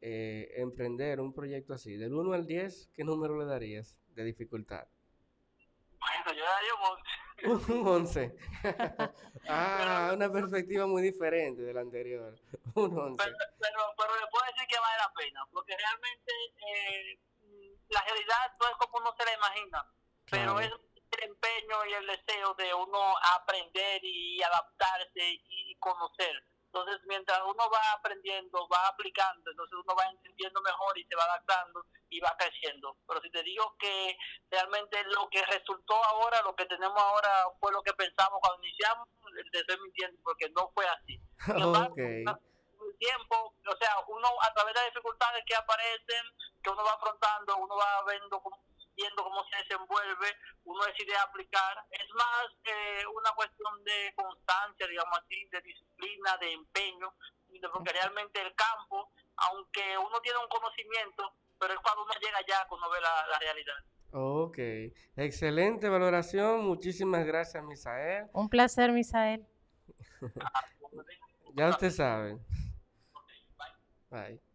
eh, 0.00 0.52
emprender 0.56 1.20
un 1.20 1.32
proyecto 1.32 1.72
así? 1.72 1.96
Del 1.96 2.12
1 2.12 2.32
al 2.32 2.46
10, 2.46 2.90
¿qué 2.92 3.04
número 3.04 3.38
le 3.38 3.46
darías 3.46 3.98
de 4.14 4.24
dificultad? 4.24 4.86
Bueno, 5.98 6.38
yo 6.38 6.44
daría 6.44 6.74
un 6.74 6.98
11. 6.98 7.21
un 7.68 7.86
11. 7.86 8.36
ah, 9.48 10.10
una 10.14 10.30
perspectiva 10.30 10.86
muy 10.86 11.02
diferente 11.02 11.62
de 11.62 11.74
la 11.74 11.80
anterior. 11.80 12.34
Un 12.74 12.96
11. 12.96 13.24
Pero, 13.24 13.80
pero, 13.98 14.16
le 14.20 14.26
puedo 14.30 14.44
decir 14.46 14.66
que 14.68 14.78
vale 14.78 14.98
la 14.98 15.12
pena, 15.12 15.46
porque 15.52 15.76
realmente 15.76 16.32
eh, 16.66 17.18
la 17.88 18.00
realidad 18.02 18.52
no 18.60 18.68
es 18.68 18.76
como 18.76 18.98
uno 18.98 19.14
se 19.18 19.24
la 19.24 19.34
imagina, 19.34 19.86
pero 20.30 20.60
es 20.60 20.70
el 20.70 21.24
empeño 21.24 21.84
y 21.90 21.92
el 21.92 22.06
deseo 22.06 22.54
de 22.54 22.72
uno 22.74 23.14
aprender 23.36 24.00
y 24.04 24.42
adaptarse 24.42 25.40
y 25.48 25.76
conocer. 25.76 26.44
Entonces, 26.72 27.02
mientras 27.04 27.38
uno 27.44 27.68
va 27.68 27.92
aprendiendo, 27.98 28.66
va 28.66 28.88
aplicando, 28.88 29.50
entonces 29.50 29.78
uno 29.84 29.94
va 29.94 30.06
entendiendo 30.06 30.58
mejor 30.62 30.96
y 30.96 31.04
se 31.04 31.14
va 31.14 31.24
adaptando 31.24 31.84
y 32.08 32.18
va 32.18 32.34
creciendo. 32.38 32.96
Pero 33.06 33.20
si 33.20 33.30
te 33.30 33.42
digo 33.42 33.76
que 33.78 34.16
realmente 34.50 35.04
lo 35.04 35.28
que 35.28 35.44
resultó 35.44 36.02
ahora, 36.02 36.40
lo 36.40 36.56
que 36.56 36.64
tenemos 36.64 36.96
ahora 36.96 37.44
fue 37.60 37.72
lo 37.72 37.82
que 37.82 37.92
pensamos 37.92 38.40
cuando 38.40 38.64
iniciamos, 38.64 39.06
te 39.52 39.60
estoy 39.60 39.80
mintiendo 39.82 40.18
porque 40.24 40.48
no 40.56 40.70
fue 40.72 40.86
así. 40.88 41.20
okay. 41.92 42.24
el 42.24 42.98
tiempo, 42.98 43.54
o 43.68 43.76
sea, 43.76 43.92
uno 44.08 44.28
a 44.40 44.54
través 44.54 44.72
de 44.72 44.80
las 44.80 44.94
dificultades 44.94 45.44
que 45.44 45.54
aparecen, 45.54 46.24
que 46.62 46.70
uno 46.70 46.84
va 46.84 46.92
afrontando, 46.92 47.54
uno 47.58 47.76
va 47.76 48.02
viendo 48.08 48.42
viendo 48.96 49.24
cómo 49.24 49.44
se 49.50 49.56
desenvuelve, 49.58 50.28
uno 50.64 50.84
decide 50.86 51.16
aplicar. 51.16 51.84
Es 51.90 52.08
más 52.14 52.46
eh, 52.64 53.04
una 53.06 53.30
cuestión 53.34 53.84
de 53.84 54.12
constancia, 54.14 54.86
digamos 54.86 55.18
así, 55.18 55.44
de 55.50 55.60
disciplina, 55.62 56.36
de 56.38 56.52
empeño, 56.52 57.14
porque 57.72 57.92
realmente 57.92 58.40
el 58.40 58.54
campo, 58.54 59.12
aunque 59.36 59.96
uno 59.98 60.20
tiene 60.22 60.38
un 60.38 60.48
conocimiento, 60.48 61.34
pero 61.58 61.74
es 61.74 61.80
cuando 61.80 62.02
uno 62.02 62.12
llega 62.20 62.38
allá, 62.38 62.66
cuando 62.68 62.90
ve 62.90 63.00
la, 63.00 63.26
la 63.28 63.38
realidad. 63.38 63.74
Ok, 64.14 64.58
excelente 65.16 65.88
valoración, 65.88 66.66
muchísimas 66.66 67.24
gracias 67.24 67.64
Misael. 67.64 68.26
Un 68.34 68.48
placer 68.50 68.92
Misael. 68.92 69.46
ya 71.54 71.68
usted 71.70 71.90
sabe. 71.90 72.38
Bye. 74.10 74.51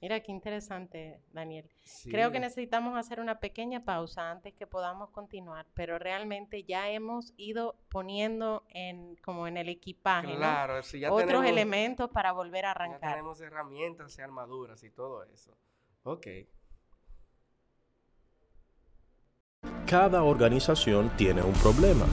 Mira 0.00 0.20
qué 0.20 0.30
interesante, 0.30 1.20
Daniel. 1.32 1.68
Creo 2.04 2.30
que 2.30 2.38
necesitamos 2.38 2.96
hacer 2.96 3.18
una 3.18 3.40
pequeña 3.40 3.84
pausa 3.84 4.30
antes 4.30 4.54
que 4.54 4.66
podamos 4.66 5.10
continuar, 5.10 5.66
pero 5.74 5.98
realmente 5.98 6.62
ya 6.62 6.88
hemos 6.88 7.34
ido 7.36 7.74
poniendo 7.88 8.64
en 8.68 9.16
como 9.16 9.48
en 9.48 9.56
el 9.56 9.68
equipaje 9.68 10.36
claro, 10.36 10.80
otros 11.10 11.44
elementos 11.44 12.10
para 12.10 12.30
volver 12.30 12.66
a 12.66 12.70
arrancar. 12.70 13.00
Ya 13.02 13.10
tenemos 13.10 13.40
herramientas 13.40 14.16
y 14.16 14.22
armaduras 14.22 14.84
y 14.84 14.90
todo 14.90 15.24
eso. 15.24 15.56
Ok. 16.04 16.26
Cada 19.84 20.22
organización 20.22 21.10
tiene 21.16 21.42
un 21.42 21.54
problema. 21.54 22.06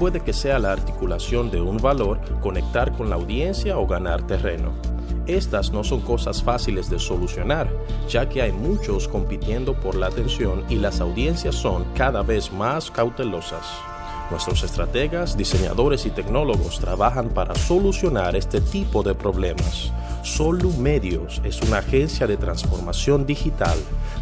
Puede 0.00 0.20
que 0.20 0.32
sea 0.32 0.58
la 0.58 0.72
articulación 0.72 1.50
de 1.50 1.60
un 1.60 1.76
valor, 1.76 2.18
conectar 2.40 2.92
con 2.92 3.08
la 3.08 3.14
audiencia 3.14 3.78
o 3.78 3.86
ganar 3.86 4.26
terreno 4.26 4.95
estas 5.26 5.70
no 5.70 5.84
son 5.84 6.00
cosas 6.00 6.42
fáciles 6.42 6.88
de 6.90 6.98
solucionar, 6.98 7.68
ya 8.08 8.28
que 8.28 8.42
hay 8.42 8.52
muchos 8.52 9.08
compitiendo 9.08 9.74
por 9.74 9.94
la 9.94 10.06
atención 10.06 10.64
y 10.68 10.76
las 10.76 11.00
audiencias 11.00 11.54
son 11.54 11.84
cada 11.94 12.22
vez 12.22 12.52
más 12.52 12.90
cautelosas. 12.90 13.95
Nuestros 14.30 14.64
estrategas, 14.64 15.36
diseñadores 15.36 16.04
y 16.04 16.10
tecnólogos 16.10 16.80
trabajan 16.80 17.28
para 17.28 17.54
solucionar 17.54 18.34
este 18.34 18.60
tipo 18.60 19.04
de 19.04 19.14
problemas. 19.14 19.92
Solu 20.24 20.72
Medios 20.72 21.40
es 21.44 21.62
una 21.62 21.78
agencia 21.78 22.26
de 22.26 22.36
transformación 22.36 23.24
digital. 23.24 23.78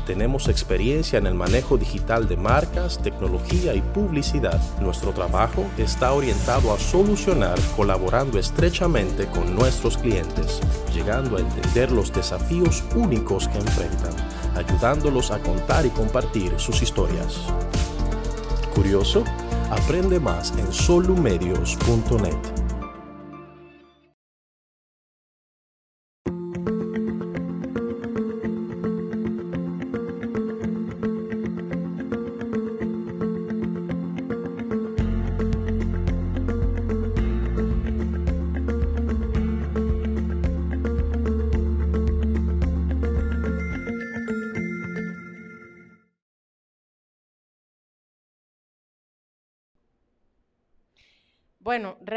Tenemos 0.06 0.48
experiencia 0.48 1.18
en 1.18 1.26
el 1.26 1.32
manejo 1.32 1.78
digital 1.78 2.28
de 2.28 2.36
marcas, 2.36 3.00
tecnología 3.02 3.74
y 3.74 3.80
publicidad. 3.80 4.60
Nuestro 4.82 5.12
trabajo 5.12 5.64
está 5.78 6.12
orientado 6.12 6.74
a 6.74 6.78
solucionar 6.78 7.58
colaborando 7.74 8.38
estrechamente 8.38 9.26
con 9.28 9.54
nuestros 9.54 9.96
clientes, 9.96 10.60
llegando 10.92 11.38
a 11.38 11.40
entender 11.40 11.90
los 11.90 12.12
desafíos 12.12 12.84
únicos 12.94 13.48
que 13.48 13.56
enfrentan, 13.56 14.12
ayudándolos 14.54 15.30
a 15.30 15.38
contar 15.38 15.86
y 15.86 15.90
compartir 15.90 16.52
sus 16.58 16.82
historias. 16.82 17.40
¿Curioso? 18.74 19.24
Aprende 19.70 20.20
más 20.20 20.52
en 20.58 20.72
solumedios.net. 20.72 22.53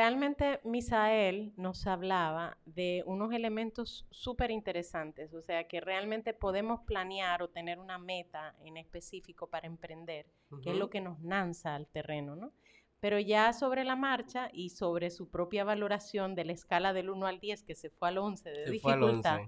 realmente 0.07 0.61
Misael 0.63 1.51
nos 1.57 1.85
hablaba 1.85 2.57
de 2.65 3.03
unos 3.05 3.33
elementos 3.33 4.07
súper 4.09 4.51
interesantes, 4.51 5.33
o 5.33 5.41
sea, 5.41 5.67
que 5.67 5.81
realmente 5.81 6.33
podemos 6.33 6.79
planear 6.85 7.43
o 7.43 7.49
tener 7.49 7.77
una 7.77 7.97
meta 7.97 8.55
en 8.63 8.77
específico 8.77 9.47
para 9.47 9.67
emprender, 9.67 10.25
que 10.63 10.71
es 10.71 10.77
lo 10.77 10.89
que 10.89 11.01
nos 11.01 11.21
lanza 11.21 11.75
al 11.75 11.87
terreno, 11.87 12.37
¿no? 12.37 12.53
Pero 13.01 13.19
ya 13.19 13.51
sobre 13.51 13.83
la 13.83 13.97
marcha 13.97 14.49
y 14.53 14.69
sobre 14.69 15.09
su 15.09 15.29
propia 15.29 15.65
valoración 15.65 16.35
de 16.35 16.45
la 16.45 16.53
escala 16.53 16.93
del 16.93 17.09
1 17.09 17.27
al 17.27 17.39
10, 17.41 17.63
que 17.63 17.75
se 17.75 17.89
fue 17.89 18.07
al 18.07 18.17
11 18.17 18.49
de 18.49 18.71
dificultad, 18.71 19.41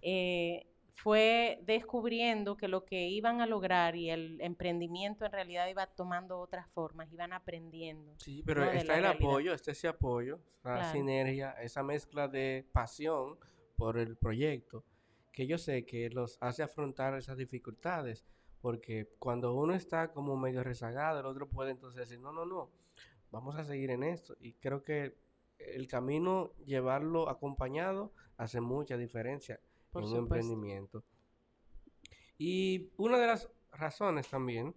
eh, 0.00 0.66
fue 1.02 1.60
descubriendo 1.64 2.58
que 2.58 2.68
lo 2.68 2.84
que 2.84 3.08
iban 3.08 3.40
a 3.40 3.46
lograr 3.46 3.96
y 3.96 4.10
el 4.10 4.38
emprendimiento 4.42 5.24
en 5.24 5.32
realidad 5.32 5.66
iba 5.68 5.86
tomando 5.86 6.38
otras 6.38 6.68
formas, 6.68 7.10
iban 7.10 7.32
aprendiendo. 7.32 8.12
Sí, 8.18 8.42
pero 8.44 8.64
está 8.70 8.98
el 8.98 9.06
apoyo, 9.06 9.54
está 9.54 9.70
ese 9.70 9.88
apoyo, 9.88 10.40
la 10.62 10.92
sinergia, 10.92 11.52
esa 11.52 11.82
mezcla 11.82 12.28
de 12.28 12.66
pasión 12.72 13.38
por 13.76 13.98
el 13.98 14.16
proyecto, 14.18 14.84
que 15.32 15.46
yo 15.46 15.56
sé 15.56 15.86
que 15.86 16.10
los 16.10 16.36
hace 16.42 16.62
afrontar 16.62 17.14
esas 17.14 17.38
dificultades, 17.38 18.26
porque 18.60 19.08
cuando 19.18 19.54
uno 19.54 19.74
está 19.74 20.12
como 20.12 20.36
medio 20.36 20.62
rezagado, 20.62 21.20
el 21.20 21.26
otro 21.26 21.48
puede 21.48 21.70
entonces 21.70 22.00
decir, 22.00 22.20
no, 22.20 22.30
no, 22.30 22.44
no, 22.44 22.70
vamos 23.30 23.56
a 23.56 23.64
seguir 23.64 23.90
en 23.90 24.02
esto. 24.02 24.36
Y 24.38 24.52
creo 24.52 24.82
que 24.82 25.16
el 25.58 25.88
camino, 25.88 26.52
llevarlo 26.66 27.30
acompañado, 27.30 28.12
hace 28.36 28.60
mucha 28.60 28.98
diferencia 28.98 29.60
un 29.92 30.16
emprendimiento. 30.16 31.04
Y 32.38 32.90
una 32.96 33.18
de 33.18 33.26
las 33.26 33.50
razones 33.72 34.28
también 34.28 34.74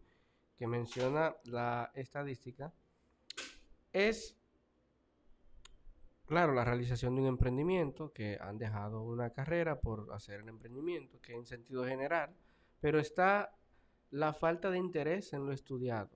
que 0.58 0.67
menciona 0.67 1.36
la 1.45 1.91
estadística 1.95 2.73
es, 3.91 4.36
claro, 6.26 6.54
la 6.54 6.65
realización 6.65 7.15
de 7.15 7.21
un 7.21 7.28
emprendimiento, 7.28 8.12
que 8.12 8.38
han 8.41 8.58
dejado 8.58 9.04
una 9.04 9.30
carrera 9.32 9.80
por 9.80 10.12
hacer 10.13 10.41
el 10.41 10.49
emprendimiento, 10.49 11.21
que 11.21 11.34
en 11.34 11.45
sentido 11.45 11.86
general, 11.86 12.36
pero 12.80 12.99
está 12.99 13.56
la 14.12 14.34
falta 14.34 14.69
de 14.69 14.78
interés 14.78 15.34
en 15.34 15.45
lo 15.45 15.54
estudiado. 15.54 16.12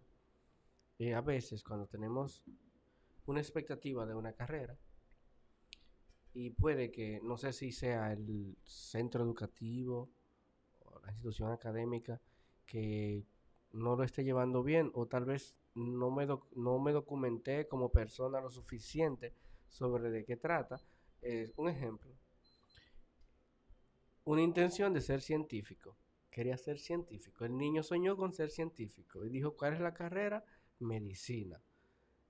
y 0.99 1.12
a 1.12 1.21
veces 1.21 1.63
cuando 1.63 1.86
tenemos 1.86 2.43
una 3.27 3.39
expectativa 3.39 4.05
de 4.05 4.15
una 4.15 4.33
carrera, 4.33 4.75
y 6.38 6.52
puede 6.52 6.91
que, 6.91 7.19
no 7.23 7.36
sé 7.36 7.52
si 7.52 7.71
sea 7.71 8.13
el 8.13 8.56
centro 8.63 9.23
educativo 9.23 10.08
o 10.82 11.00
la 11.00 11.10
institución 11.10 11.52
académica 11.52 12.21
que 12.63 13.26
no 13.71 13.95
lo 13.95 14.04
esté 14.04 14.23
llevando 14.23 14.62
bien 14.62 14.91
o 14.93 15.08
tal 15.08 15.26
vez 15.26 15.56
no 15.73 16.12
me, 16.12 16.28
no 16.56 16.78
me 16.78 16.91
documenté 16.91 17.67
como 17.67 17.91
persona 17.91 18.39
lo 18.39 18.52
suficiente 18.52 19.34
sobre 19.67 20.12
de 20.12 20.26
qué 20.26 20.38
trata. 20.38 20.80
Es 21.23 21.54
un 21.58 21.69
ejemplo. 21.69 22.15
Una 24.23 24.43
intención 24.43 24.93
de 24.93 25.02
ser 25.02 25.21
científico. 25.21 25.97
Quería 26.30 26.56
ser 26.58 26.78
científico. 26.78 27.45
El 27.45 27.58
niño 27.58 27.82
soñó 27.82 28.15
con 28.15 28.32
ser 28.32 28.52
científico 28.52 29.26
y 29.26 29.30
dijo, 29.30 29.56
¿cuál 29.56 29.73
es 29.73 29.80
la 29.80 29.95
carrera? 29.95 30.45
Medicina. 30.78 31.60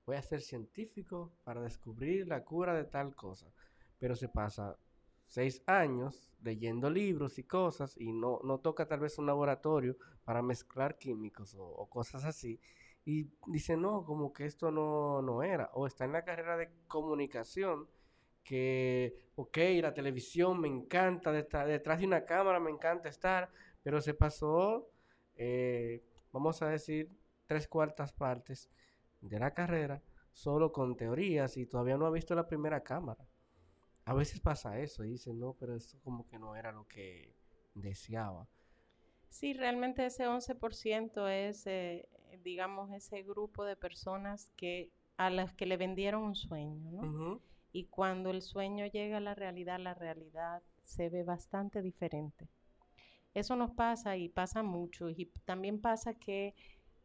Voy 0.06 0.16
a 0.16 0.22
ser 0.22 0.40
científico 0.40 1.34
para 1.44 1.62
descubrir 1.62 2.26
la 2.26 2.46
cura 2.46 2.74
de 2.74 2.86
tal 2.86 3.14
cosa 3.14 3.52
pero 4.00 4.16
se 4.16 4.30
pasa 4.30 4.78
seis 5.26 5.62
años 5.68 6.32
leyendo 6.42 6.90
libros 6.90 7.38
y 7.38 7.44
cosas 7.44 7.96
y 7.98 8.14
no, 8.14 8.40
no 8.44 8.60
toca 8.60 8.88
tal 8.88 9.02
vez 9.02 9.18
un 9.18 9.26
laboratorio 9.26 9.98
para 10.24 10.42
mezclar 10.42 10.98
químicos 10.98 11.56
o, 11.58 11.88
cosas 11.90 12.26
así. 12.26 12.60
Y 13.06 13.30
dice, 13.48 13.78
no, 13.78 14.04
como 14.06 14.34
que 14.34 14.46
esto 14.46 14.72
no, 14.72 15.22
no 15.22 15.44
era. 15.44 15.70
O 15.74 15.88
está 15.88 16.06
en 16.06 16.12
la 16.12 16.26
carrera 16.26 16.58
de 16.58 16.70
comunicación, 16.88 17.88
que, 18.44 19.32
ok, 19.36 19.58
la 19.82 19.94
televisión 19.94 20.60
me 20.60 20.68
encanta, 20.68 21.32
detrás 21.32 22.00
de 22.00 22.06
una 22.06 22.26
cámara 22.26 22.60
me 22.60 22.72
encanta 22.72 23.10
estar, 23.10 23.50
pero 23.84 24.02
se 24.02 24.14
pasó, 24.14 24.90
eh, 25.36 26.04
vamos 26.32 26.62
a 26.62 26.70
decir, 26.70 27.12
tres 27.46 27.68
cuartas 27.68 28.14
partes 28.14 28.70
de 29.22 29.40
la 29.40 29.54
carrera 29.54 30.02
solo 30.32 30.72
con 30.72 30.96
teorías 30.96 31.58
y 31.58 31.66
todavía 31.66 31.98
no 31.98 32.06
ha 32.06 32.12
visto 32.12 32.36
la 32.36 32.48
primera 32.48 32.84
cámara. 32.84 33.28
A 34.08 34.14
veces 34.14 34.40
pasa 34.40 34.80
eso 34.80 35.04
y 35.04 35.10
dicen, 35.10 35.38
no, 35.38 35.54
pero 35.60 35.76
esto 35.76 36.00
como 36.02 36.26
que 36.26 36.40
no 36.40 36.56
era 36.56 36.72
lo 36.72 36.88
que 36.88 37.36
deseaba. 37.76 38.48
Sí, 39.28 39.52
realmente 39.52 40.06
ese 40.06 40.30
11% 40.30 41.28
es, 41.28 41.68
eh, 41.68 42.08
digamos, 42.42 42.90
ese 42.94 43.24
grupo 43.24 43.66
de 43.66 43.76
personas 43.76 44.50
que 44.56 44.94
a 45.18 45.30
las 45.30 45.54
que 45.54 45.66
le 45.66 45.76
vendieron 45.76 46.24
un 46.24 46.36
sueño, 46.36 46.90
¿no? 46.90 47.42
Y 47.74 47.88
cuando 47.88 48.30
el 48.30 48.42
sueño 48.44 48.86
llega 48.86 49.18
a 49.18 49.20
la 49.20 49.36
realidad, 49.36 49.78
la 49.78 49.94
realidad 49.94 50.64
se 50.86 51.10
ve 51.10 51.24
bastante 51.24 51.82
diferente. 51.82 52.48
Eso 53.34 53.58
nos 53.58 53.72
pasa 53.72 54.16
y 54.16 54.30
pasa 54.30 54.64
mucho. 54.64 55.10
Y 55.10 55.26
también 55.44 55.82
pasa 55.82 56.14
que 56.14 56.56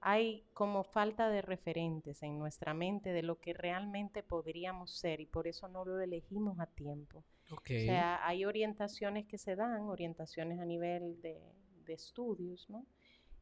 hay 0.02 0.44
como 0.52 0.82
falta 0.82 1.30
de 1.30 1.42
referentes 1.42 2.22
en 2.24 2.38
nuestra 2.38 2.74
mente 2.74 3.12
de 3.12 3.22
lo 3.22 3.38
que 3.38 3.54
realmente 3.54 4.24
podríamos 4.24 4.98
ser 4.98 5.20
y 5.20 5.26
por 5.26 5.46
eso 5.46 5.68
no 5.68 5.84
lo 5.84 6.00
elegimos 6.00 6.58
a 6.58 6.66
tiempo. 6.66 7.24
O 7.50 7.60
sea, 7.64 8.26
hay 8.26 8.44
orientaciones 8.44 9.26
que 9.26 9.38
se 9.38 9.54
dan, 9.54 9.82
orientaciones 9.82 10.58
a 10.58 10.64
nivel 10.64 11.20
de, 11.22 11.40
estudios, 11.86 12.70
¿no? 12.70 12.86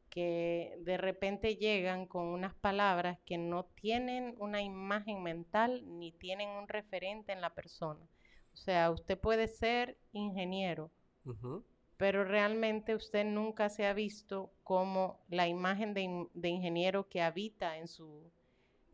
que 0.09 0.77
de 0.81 0.97
repente 0.97 1.55
llegan 1.55 2.05
con 2.05 2.27
unas 2.27 2.53
palabras 2.53 3.17
que 3.25 3.37
no 3.37 3.63
tienen 3.63 4.35
una 4.39 4.61
imagen 4.61 5.23
mental 5.23 5.83
ni 5.97 6.11
tienen 6.11 6.49
un 6.49 6.67
referente 6.67 7.31
en 7.31 7.39
la 7.39 7.55
persona. 7.55 8.05
O 8.53 8.57
sea, 8.57 8.91
usted 8.91 9.17
puede 9.17 9.47
ser 9.47 9.97
ingeniero, 10.11 10.91
Ujú. 11.23 11.63
Pero 12.01 12.23
realmente 12.25 12.95
usted 12.95 13.25
nunca 13.25 13.69
se 13.69 13.85
ha 13.85 13.93
visto 13.93 14.51
como 14.63 15.23
la 15.29 15.47
imagen 15.47 15.93
de, 15.93 16.01
in- 16.01 16.29
de 16.33 16.49
ingeniero 16.49 17.07
que 17.09 17.21
habita 17.21 17.77
en 17.77 17.87
su, 17.87 18.31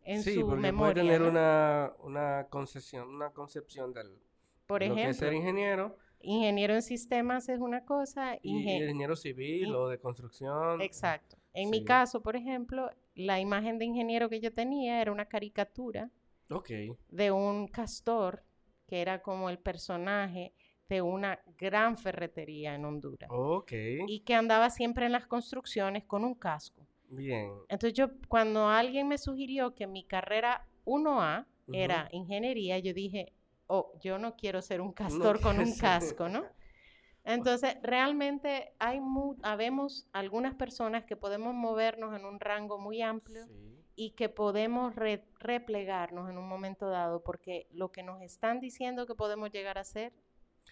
en 0.04 0.24
sí, 0.24 0.34
su 0.34 0.46
porque 0.46 0.58
memoria. 0.58 0.94
puede 0.94 0.94
tener 0.96 1.22
¿no? 1.22 1.30
una, 1.30 1.94
una 2.00 2.48
concepción, 2.50 3.08
una 3.10 3.32
concepción 3.32 3.94
del 3.94 4.20
Por 4.68 4.84
lo 4.84 5.00
que 5.00 5.10
es 5.10 5.18
ser 5.18 5.34
ejemplo, 5.34 5.34
ingeniero 5.34 5.98
ingeniero 6.22 6.74
en 6.76 6.82
sistemas 6.84 7.50
es 7.50 7.60
una 7.60 7.86
cosa, 7.86 8.38
y, 8.44 8.84
ingeniero 8.84 9.16
civil 9.16 9.68
in- 9.68 9.76
o 9.76 9.88
de 9.88 10.00
construcción. 10.00 10.82
Exacto. 10.82 11.38
En 11.54 11.70
mi 11.70 11.84
caso, 11.84 12.22
por 12.22 12.36
ejemplo, 12.36 12.92
la 13.16 13.40
imagen 13.40 13.80
de 13.80 13.86
ingeniero 13.86 14.30
que 14.30 14.40
yo 14.40 14.54
tenía 14.54 15.02
era 15.02 15.12
una 15.12 15.26
caricatura 15.28 16.12
Ok. 16.50 16.70
de 17.10 17.32
un 17.32 17.68
castor 17.68 18.44
que 18.88 19.02
era 19.02 19.22
como 19.22 19.50
el 19.50 19.60
personaje 19.60 20.54
de 20.90 21.02
una 21.02 21.40
gran 21.58 21.98
ferretería 21.98 22.76
en 22.76 22.86
Honduras 22.86 23.30
Ok. 23.32 23.72
y 24.08 24.22
que 24.22 24.34
andaba 24.36 24.70
siempre 24.70 25.06
en 25.06 25.12
las 25.12 25.28
construcciones 25.28 26.04
con 26.06 26.24
un 26.24 26.36
casco. 26.36 26.86
Bien. 27.10 27.52
Entonces 27.70 27.94
yo, 27.94 28.08
cuando 28.28 28.68
alguien 28.70 29.08
me 29.08 29.18
sugirió 29.18 29.74
que 29.76 29.88
mi 29.88 30.04
carrera 30.04 30.66
1A 30.86 31.46
Ujú. 31.68 31.72
era 31.78 32.08
ingeniería, 32.12 32.80
yo 32.80 32.94
dije, 32.94 33.34
oh, 33.68 33.92
yo 34.02 34.18
no 34.18 34.36
quiero 34.36 34.62
ser 34.62 34.82
un 34.82 34.94
castor 34.94 35.40
con 35.42 35.60
un 35.60 35.68
ser- 35.68 35.82
casco, 35.82 36.30
¿no? 36.30 36.44
Entonces, 37.24 37.76
realmente 37.84 38.72
hay 38.80 39.02
mu 39.02 39.36
habemos 39.44 40.08
algunas 40.14 40.56
personas 40.56 41.04
que 41.04 41.18
podemos 41.18 41.54
movernos 41.54 42.16
en 42.18 42.24
un 42.26 42.40
rango 42.40 42.80
muy 42.80 43.02
amplio 43.02 43.46
Sí. 43.48 43.84
y 43.98 44.12
que 44.12 44.30
podemos 44.30 44.96
re- 44.96 45.26
replegarnos 45.40 46.30
en 46.30 46.38
un 46.38 46.48
momento 46.48 46.88
dado, 46.90 47.22
porque 47.24 47.68
lo 47.72 47.92
que 47.92 48.02
nos 48.04 48.22
están 48.22 48.62
diciendo 48.62 49.06
que 49.06 49.16
podemos 49.16 49.52
llegar 49.52 49.78
a 49.78 49.84
ser, 49.84 50.14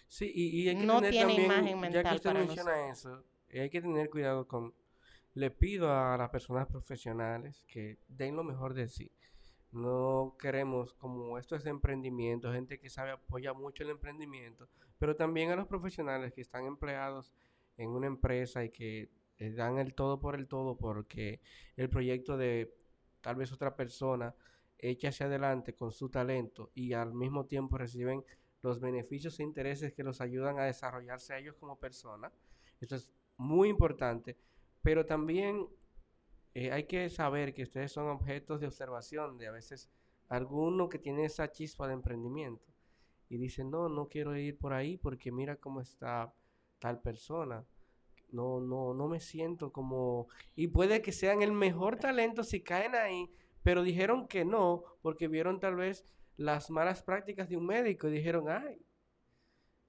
Sí, 0.08 0.30
y, 0.34 0.62
y 0.62 0.68
hay 0.68 0.76
que 0.76 0.86
No 0.86 0.96
tener 0.96 1.10
tiene 1.10 1.26
también, 1.26 1.44
imagen 1.44 1.92
ya 1.92 2.02
que 2.02 2.14
usted 2.14 2.30
para 2.30 2.40
menciona 2.40 2.90
eso, 2.90 3.24
eh, 3.48 3.60
hay 3.62 3.70
que 3.70 3.80
tener 3.80 4.08
cuidado 4.08 4.46
con, 4.46 4.72
le 5.34 5.50
pido 5.50 5.92
a 5.92 6.16
las 6.16 6.30
personas 6.30 6.66
profesionales 6.66 7.64
que 7.66 7.98
den 8.08 8.36
lo 8.36 8.44
mejor 8.44 8.74
de 8.74 8.88
sí. 8.88 9.10
No 9.72 10.36
queremos, 10.38 10.94
como 10.94 11.36
esto 11.38 11.56
es 11.56 11.64
de 11.64 11.70
emprendimiento, 11.70 12.52
gente 12.52 12.78
que 12.78 12.88
sabe 12.88 13.10
apoya 13.10 13.52
mucho 13.52 13.82
el 13.82 13.90
emprendimiento, 13.90 14.68
pero 14.98 15.16
también 15.16 15.50
a 15.50 15.56
los 15.56 15.66
profesionales 15.66 16.32
que 16.32 16.40
están 16.40 16.64
empleados 16.64 17.34
en 17.76 17.90
una 17.90 18.06
empresa 18.06 18.64
y 18.64 18.70
que 18.70 19.10
eh, 19.38 19.50
dan 19.50 19.78
el 19.78 19.92
todo 19.94 20.18
por 20.18 20.34
el 20.34 20.46
todo 20.46 20.76
porque 20.78 21.40
el 21.76 21.90
proyecto 21.90 22.38
de 22.38 22.72
tal 23.20 23.36
vez 23.36 23.52
otra 23.52 23.76
persona 23.76 24.34
echa 24.78 25.08
hacia 25.08 25.26
adelante 25.26 25.74
con 25.74 25.92
su 25.92 26.08
talento 26.08 26.70
y 26.74 26.94
al 26.94 27.12
mismo 27.12 27.44
tiempo 27.44 27.76
reciben 27.76 28.24
los 28.66 28.80
beneficios 28.80 29.38
e 29.38 29.44
intereses 29.44 29.92
que 29.92 30.02
los 30.02 30.20
ayudan 30.20 30.58
a 30.58 30.64
desarrollarse 30.64 31.32
a 31.32 31.38
ellos 31.38 31.54
como 31.54 31.78
personas. 31.78 32.32
Esto 32.80 32.96
es 32.96 33.12
muy 33.36 33.68
importante, 33.68 34.36
pero 34.82 35.06
también 35.06 35.68
eh, 36.52 36.72
hay 36.72 36.84
que 36.84 37.08
saber 37.08 37.54
que 37.54 37.62
ustedes 37.62 37.92
son 37.92 38.08
objetos 38.08 38.60
de 38.60 38.66
observación 38.66 39.38
de 39.38 39.46
a 39.46 39.52
veces 39.52 39.88
alguno 40.28 40.88
que 40.88 40.98
tiene 40.98 41.24
esa 41.24 41.52
chispa 41.52 41.86
de 41.86 41.94
emprendimiento 41.94 42.66
y 43.28 43.38
dice, 43.38 43.62
no, 43.64 43.88
no 43.88 44.08
quiero 44.08 44.36
ir 44.36 44.58
por 44.58 44.72
ahí 44.72 44.96
porque 44.96 45.30
mira 45.30 45.56
cómo 45.56 45.80
está 45.80 46.34
tal 46.80 47.00
persona. 47.00 47.64
No, 48.32 48.60
no, 48.60 48.92
no 48.94 49.06
me 49.06 49.20
siento 49.20 49.72
como... 49.72 50.26
Y 50.56 50.66
puede 50.68 51.00
que 51.02 51.12
sean 51.12 51.42
el 51.42 51.52
mejor 51.52 51.96
talento 51.96 52.42
si 52.42 52.60
caen 52.62 52.96
ahí, 52.96 53.30
pero 53.62 53.84
dijeron 53.84 54.26
que 54.26 54.44
no 54.44 54.82
porque 55.02 55.28
vieron 55.28 55.60
tal 55.60 55.76
vez 55.76 56.04
las 56.36 56.70
malas 56.70 57.02
prácticas 57.02 57.48
de 57.48 57.56
un 57.56 57.66
médico 57.66 58.08
y 58.08 58.12
dijeron, 58.12 58.48
ay, 58.48 58.80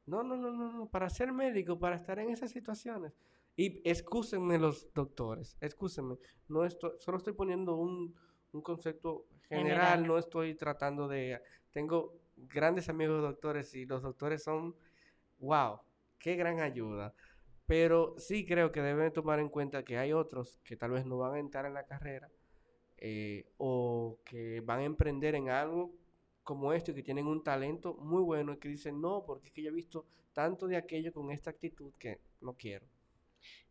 no, 0.06 0.24
no, 0.24 0.38
no, 0.38 0.52
no, 0.52 0.72
no, 0.72 0.90
para 0.90 1.10
ser 1.10 1.32
médico, 1.34 1.78
para 1.78 1.98
estar 1.98 2.18
en 2.20 2.30
esas 2.30 2.52
situaciones. 2.52 3.14
Y 3.56 3.82
excúsenme 3.90 4.58
los 4.58 4.94
doctores, 4.94 5.58
excúsenme, 5.60 6.18
no 6.48 6.64
estoy, 6.64 6.92
solo 7.00 7.18
estoy 7.18 7.34
poniendo 7.34 7.76
un, 7.76 8.16
un 8.52 8.62
concepto 8.62 9.26
general, 9.50 9.80
General. 9.80 10.08
no 10.08 10.18
estoy 10.18 10.56
tratando 10.56 11.08
de, 11.08 11.42
tengo 11.72 12.14
grandes 12.36 12.88
amigos 12.90 13.22
doctores 13.22 13.74
y 13.74 13.86
los 13.86 14.04
doctores 14.04 14.44
son, 14.44 14.76
wow, 15.40 15.80
qué 16.20 16.36
gran 16.36 16.60
ayuda. 16.60 17.14
Pero 17.66 18.16
sí 18.18 18.46
creo 18.46 18.72
que 18.72 18.82
deben 18.82 19.12
tomar 19.12 19.40
en 19.40 19.50
cuenta 19.50 19.84
que 19.84 19.98
hay 19.98 20.14
otros 20.14 20.60
que 20.64 20.78
tal 20.78 20.92
vez 20.92 21.06
no 21.06 21.18
van 21.18 21.34
a 21.34 21.40
entrar 21.40 21.66
en 21.66 21.74
la 21.74 21.86
carrera 21.86 22.30
eh, 22.98 23.52
o 23.58 24.20
que 24.24 24.62
van 24.62 24.80
a 24.80 24.86
emprender 24.86 25.36
en 25.36 25.50
algo 25.50 25.94
como 26.48 26.72
esto 26.72 26.92
y 26.92 26.96
que 26.96 27.04
tienen 27.04 27.28
un 27.28 27.44
talento 27.44 27.96
muy 27.96 28.24
bueno 28.24 28.54
y 28.54 28.58
que 28.58 28.70
dicen 28.70 29.02
no, 29.02 29.26
porque 29.26 29.48
es 29.48 29.54
que 29.54 29.62
yo 29.64 29.70
he 29.70 29.74
visto 29.74 30.08
tanto 30.34 30.66
de 30.68 30.78
aquello 30.78 31.12
con 31.14 31.30
esta 31.30 31.50
actitud 31.50 31.92
que 32.00 32.22
no 32.40 32.54
quiero. 32.54 32.88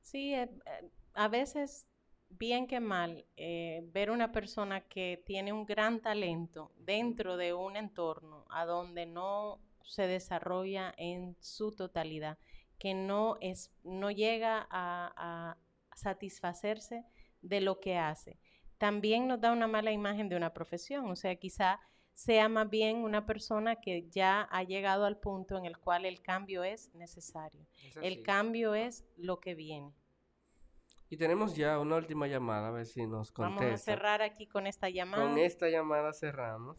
sí, 0.03 0.35
eh, 0.35 0.43
eh, 0.67 0.91
a 1.15 1.29
veces, 1.29 1.87
bien 2.29 2.67
que 2.67 2.81
mal, 2.81 3.25
eh, 3.37 3.83
ver 3.93 4.11
una 4.11 4.31
persona 4.33 4.83
que 4.83 5.23
tiene 5.27 5.53
un 5.53 5.65
gran 5.65 6.01
talento 6.03 6.73
dentro 6.77 7.37
de 7.39 7.55
un 7.55 7.77
entorno 7.77 8.45
a 8.51 8.67
donde 8.67 9.07
no 9.07 9.59
se 9.83 10.07
desarrolla 10.07 10.93
en 10.99 11.37
su 11.41 11.73
totalidad, 11.75 12.39
que 12.79 12.93
no 12.95 13.39
es, 13.41 13.73
no 13.85 14.11
llega 14.11 14.67
a, 14.71 15.13
a 15.17 15.57
satisfacerse 15.97 17.05
de 17.41 17.61
lo 17.63 17.81
que 17.81 17.97
hace. 17.97 18.39
También 18.79 19.27
nos 19.29 19.41
da 19.41 19.53
una 19.53 19.67
mala 19.67 19.93
imagen 19.93 20.29
de 20.29 20.37
una 20.37 20.53
profesión, 20.53 21.11
o 21.11 21.17
sea, 21.17 21.37
quizá 21.37 21.81
sea 22.17 22.49
más 22.49 22.71
bien 22.71 22.97
una 22.97 23.27
persona 23.27 23.77
que 23.77 24.09
ya 24.09 24.49
ha 24.51 24.63
llegado 24.63 25.05
al 25.05 25.19
punto 25.19 25.59
en 25.59 25.67
el 25.67 25.77
cual 25.77 26.07
el 26.07 26.23
cambio 26.23 26.65
es 26.65 26.93
necesario. 26.95 27.61
Es 27.85 27.97
El 28.01 28.23
cambio 28.23 28.75
es 28.75 29.05
lo 29.19 29.39
que 29.39 29.55
viene. 29.55 29.93
Y 31.11 31.19
tenemos 31.19 31.55
ya 31.55 31.79
una 31.79 31.97
última 31.97 32.27
llamada, 32.27 32.69
a 32.69 32.71
ver 32.71 32.87
si 32.87 33.07
nos 33.07 33.31
contesta. 33.33 33.65
Vamos 33.65 33.81
a 33.81 33.85
cerrar 33.85 34.23
aquí 34.23 34.47
con 34.47 34.67
esta 34.67 34.89
llamada. 34.89 35.23
Con 35.23 35.37
esta 35.37 35.69
llamada 35.69 36.15
cerramos. 36.15 36.79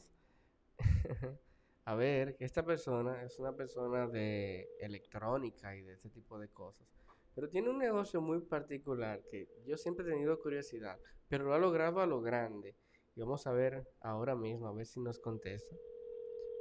a 1.86 1.96
ver, 1.96 2.36
que 2.36 2.44
esta 2.44 2.66
persona 2.66 3.22
es 3.24 3.38
una 3.38 3.56
persona 3.56 4.08
de 4.08 4.68
electrónica 4.80 5.76
y 5.76 5.84
de 5.84 5.94
ese 5.94 6.10
tipo 6.10 6.40
de 6.40 6.50
cosas. 6.50 6.88
Pero 7.36 7.48
tiene 7.48 7.70
un 7.70 7.78
negocio 7.78 8.22
muy 8.22 8.42
particular 8.42 9.22
que 9.30 9.48
yo 9.68 9.78
siempre 9.78 10.04
he 10.04 10.10
tenido 10.10 10.40
curiosidad, 10.42 11.00
pero 11.28 11.46
lo 11.46 11.54
ha 11.54 11.60
logrado 11.60 12.02
a 12.02 12.08
lo 12.08 12.22
grande. 12.22 12.76
Y 13.18 13.20
vamos 13.20 13.48
a 13.48 13.52
ver 13.52 13.84
ahora 14.02 14.36
mismo, 14.36 14.68
a 14.68 14.74
ver 14.74 14.86
si 14.86 15.00
nos 15.00 15.18
contesta. 15.18 15.76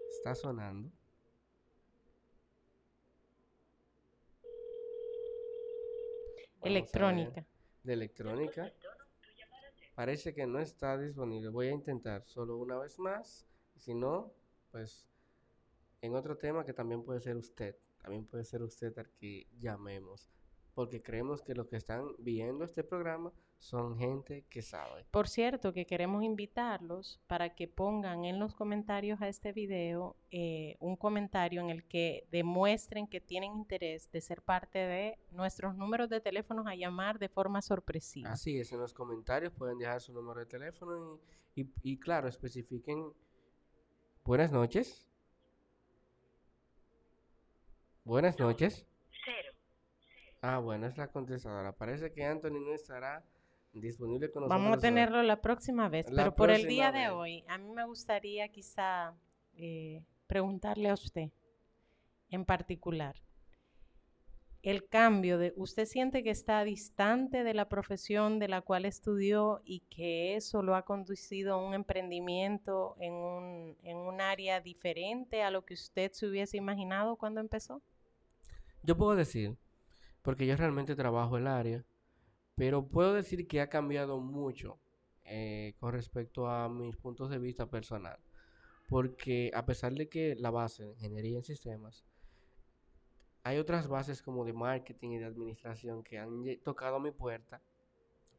Está 0.09 0.35
sonando. 0.35 0.91
Vamos. 6.61 6.63
Electrónica. 6.63 7.47
De 7.83 7.93
electrónica. 7.93 8.73
Parece 9.95 10.33
que 10.35 10.47
no 10.47 10.59
está 10.59 10.97
disponible. 10.97 11.51
Voy 11.51 11.69
a 11.69 11.73
intentar 11.73 12.25
solo 12.25 12.57
una 12.57 12.79
vez 12.79 12.99
más. 12.99 13.47
Si 13.77 13.93
no, 13.93 14.33
pues 14.73 15.07
en 16.01 16.15
otro 16.15 16.39
tema 16.39 16.65
que 16.65 16.73
también 16.73 17.03
puede 17.03 17.21
ser 17.21 17.37
usted. 17.37 17.77
También 18.01 18.25
puede 18.25 18.45
ser 18.45 18.63
usted 18.63 18.99
al 18.99 19.11
que 19.11 19.47
llamemos. 19.59 20.31
Porque 20.73 21.03
creemos 21.03 21.43
que 21.43 21.55
los 21.55 21.69
que 21.69 21.77
están 21.77 22.15
viendo 22.17 22.65
este 22.65 22.83
programa 22.83 23.31
son 23.59 23.99
gente 23.99 24.45
que 24.49 24.63
sabe. 24.63 25.07
Por 25.11 25.29
cierto, 25.29 25.73
que 25.73 25.87
queremos 25.87 26.23
invitarlos 26.23 27.21
para 27.27 27.55
que 27.55 27.67
pongan 27.69 28.25
en 28.25 28.39
los 28.39 28.55
comentarios 28.55 29.21
a 29.23 29.29
este 29.29 29.53
video 29.53 30.17
eh, 30.31 30.77
un 30.79 30.97
comentario 30.97 31.61
en 31.61 31.71
el 31.71 31.85
que 31.85 32.27
demuestren 32.31 33.07
que 33.07 33.21
tienen 33.21 33.55
interés 33.55 34.11
de 34.13 34.21
ser 34.21 34.43
parte 34.43 34.79
de 34.79 35.19
nuestros 35.31 35.75
números 35.75 36.09
de 36.09 36.21
teléfonos 36.21 36.67
a 36.67 36.75
llamar 36.75 37.19
de 37.19 37.29
forma 37.29 37.63
sorpresiva. 37.63 38.31
Así 38.31 38.59
es, 38.59 38.73
en 38.73 38.81
los 38.81 38.93
comentarios 38.93 39.53
pueden 39.53 39.79
dejar 39.79 40.01
su 40.01 40.13
número 40.13 40.41
de 40.41 40.47
teléfono 40.47 41.21
y, 41.55 41.63
y, 41.63 41.73
y 41.83 41.99
claro, 41.99 42.29
especifiquen. 42.29 43.13
Buenas 44.25 44.53
noches. 44.53 45.09
Buenas 48.05 48.39
noches. 48.39 48.87
Cero. 49.25 49.53
Ah, 50.41 50.59
bueno, 50.59 50.87
es 50.87 50.97
la 50.97 51.09
contestadora. 51.09 51.73
Parece 51.73 52.13
que 52.13 52.25
Anthony 52.25 52.61
no 52.61 52.73
estará 52.73 53.25
disponible 53.81 54.31
con 54.31 54.43
nosotros. 54.43 54.61
Vamos 54.61 54.75
a 54.75 54.77
hoy. 54.77 54.83
tenerlo 54.83 55.23
la 55.23 55.41
próxima 55.41 55.89
vez, 55.89 56.11
La 56.11 56.25
pero 56.25 56.37
por 56.37 56.51
el 56.51 56.67
día 56.67 56.93
de 56.93 57.09
hoy, 57.09 57.45
a 57.49 57.59
mí 57.59 57.71
me 57.71 57.85
gustaría 57.85 58.49
quizá 58.49 59.15
eh, 59.55 60.03
preguntarle 60.27 60.89
a 60.91 60.95
usted 60.95 61.31
en 62.31 62.45
particular. 62.45 63.17
El 64.63 64.89
cambio 64.89 65.39
de, 65.39 65.53
¿usted 65.57 65.85
siente 65.87 66.25
que 66.25 66.31
está 66.31 66.65
distante 66.65 67.45
de 67.45 67.55
la 67.55 67.69
profesión 67.69 68.41
de 68.41 68.49
la 68.49 68.63
cual 68.63 68.85
estudió 68.85 69.61
y 69.65 69.81
que 69.89 70.35
eso 70.35 70.61
lo 70.61 70.75
ha 70.75 70.85
conducido 70.85 71.55
a 71.55 71.65
un 71.65 71.73
emprendimiento 71.73 72.97
en 72.99 73.13
un, 73.13 73.77
en 73.85 73.97
un 73.97 74.21
área 74.21 74.61
diferente 74.61 75.45
a 75.45 75.53
lo 75.53 75.65
que 75.65 75.75
usted 75.75 76.11
se 76.13 76.27
hubiese 76.27 76.57
imaginado 76.57 77.15
cuando 77.15 77.41
empezó? 77.41 77.81
Yo 78.83 78.97
puedo 78.97 79.15
decir, 79.15 79.57
porque 80.23 80.47
yo 80.49 80.57
realmente 80.57 80.97
trabajo 80.97 81.37
el 81.37 81.47
área, 81.47 81.85
pero 82.57 82.89
puedo 82.89 83.15
decir 83.15 83.47
que 83.47 83.61
ha 83.61 83.69
cambiado 83.69 84.19
mucho 84.19 84.79
eh, 85.25 85.75
con 85.79 85.93
respecto 85.93 86.49
a 86.49 86.69
mis 86.69 86.97
puntos 86.97 87.31
de 87.31 87.39
vista 87.39 87.71
personal. 87.71 88.19
Porque 88.89 89.51
a 89.55 89.67
pesar 89.67 89.93
de 89.93 90.09
que 90.09 90.35
la 90.37 90.51
base 90.51 90.85
de 90.85 90.93
ingeniería 90.93 91.39
en 91.39 91.45
sistemas, 91.45 92.05
hay 93.43 93.59
otras 93.59 93.89
bases 93.89 94.23
como 94.23 94.45
de 94.45 94.53
marketing 94.53 95.11
y 95.11 95.19
de 95.19 95.27
administración 95.27 96.03
que 96.03 96.19
han 96.19 96.45
tocado 96.65 96.99
mi 96.99 97.11
puerta 97.11 97.61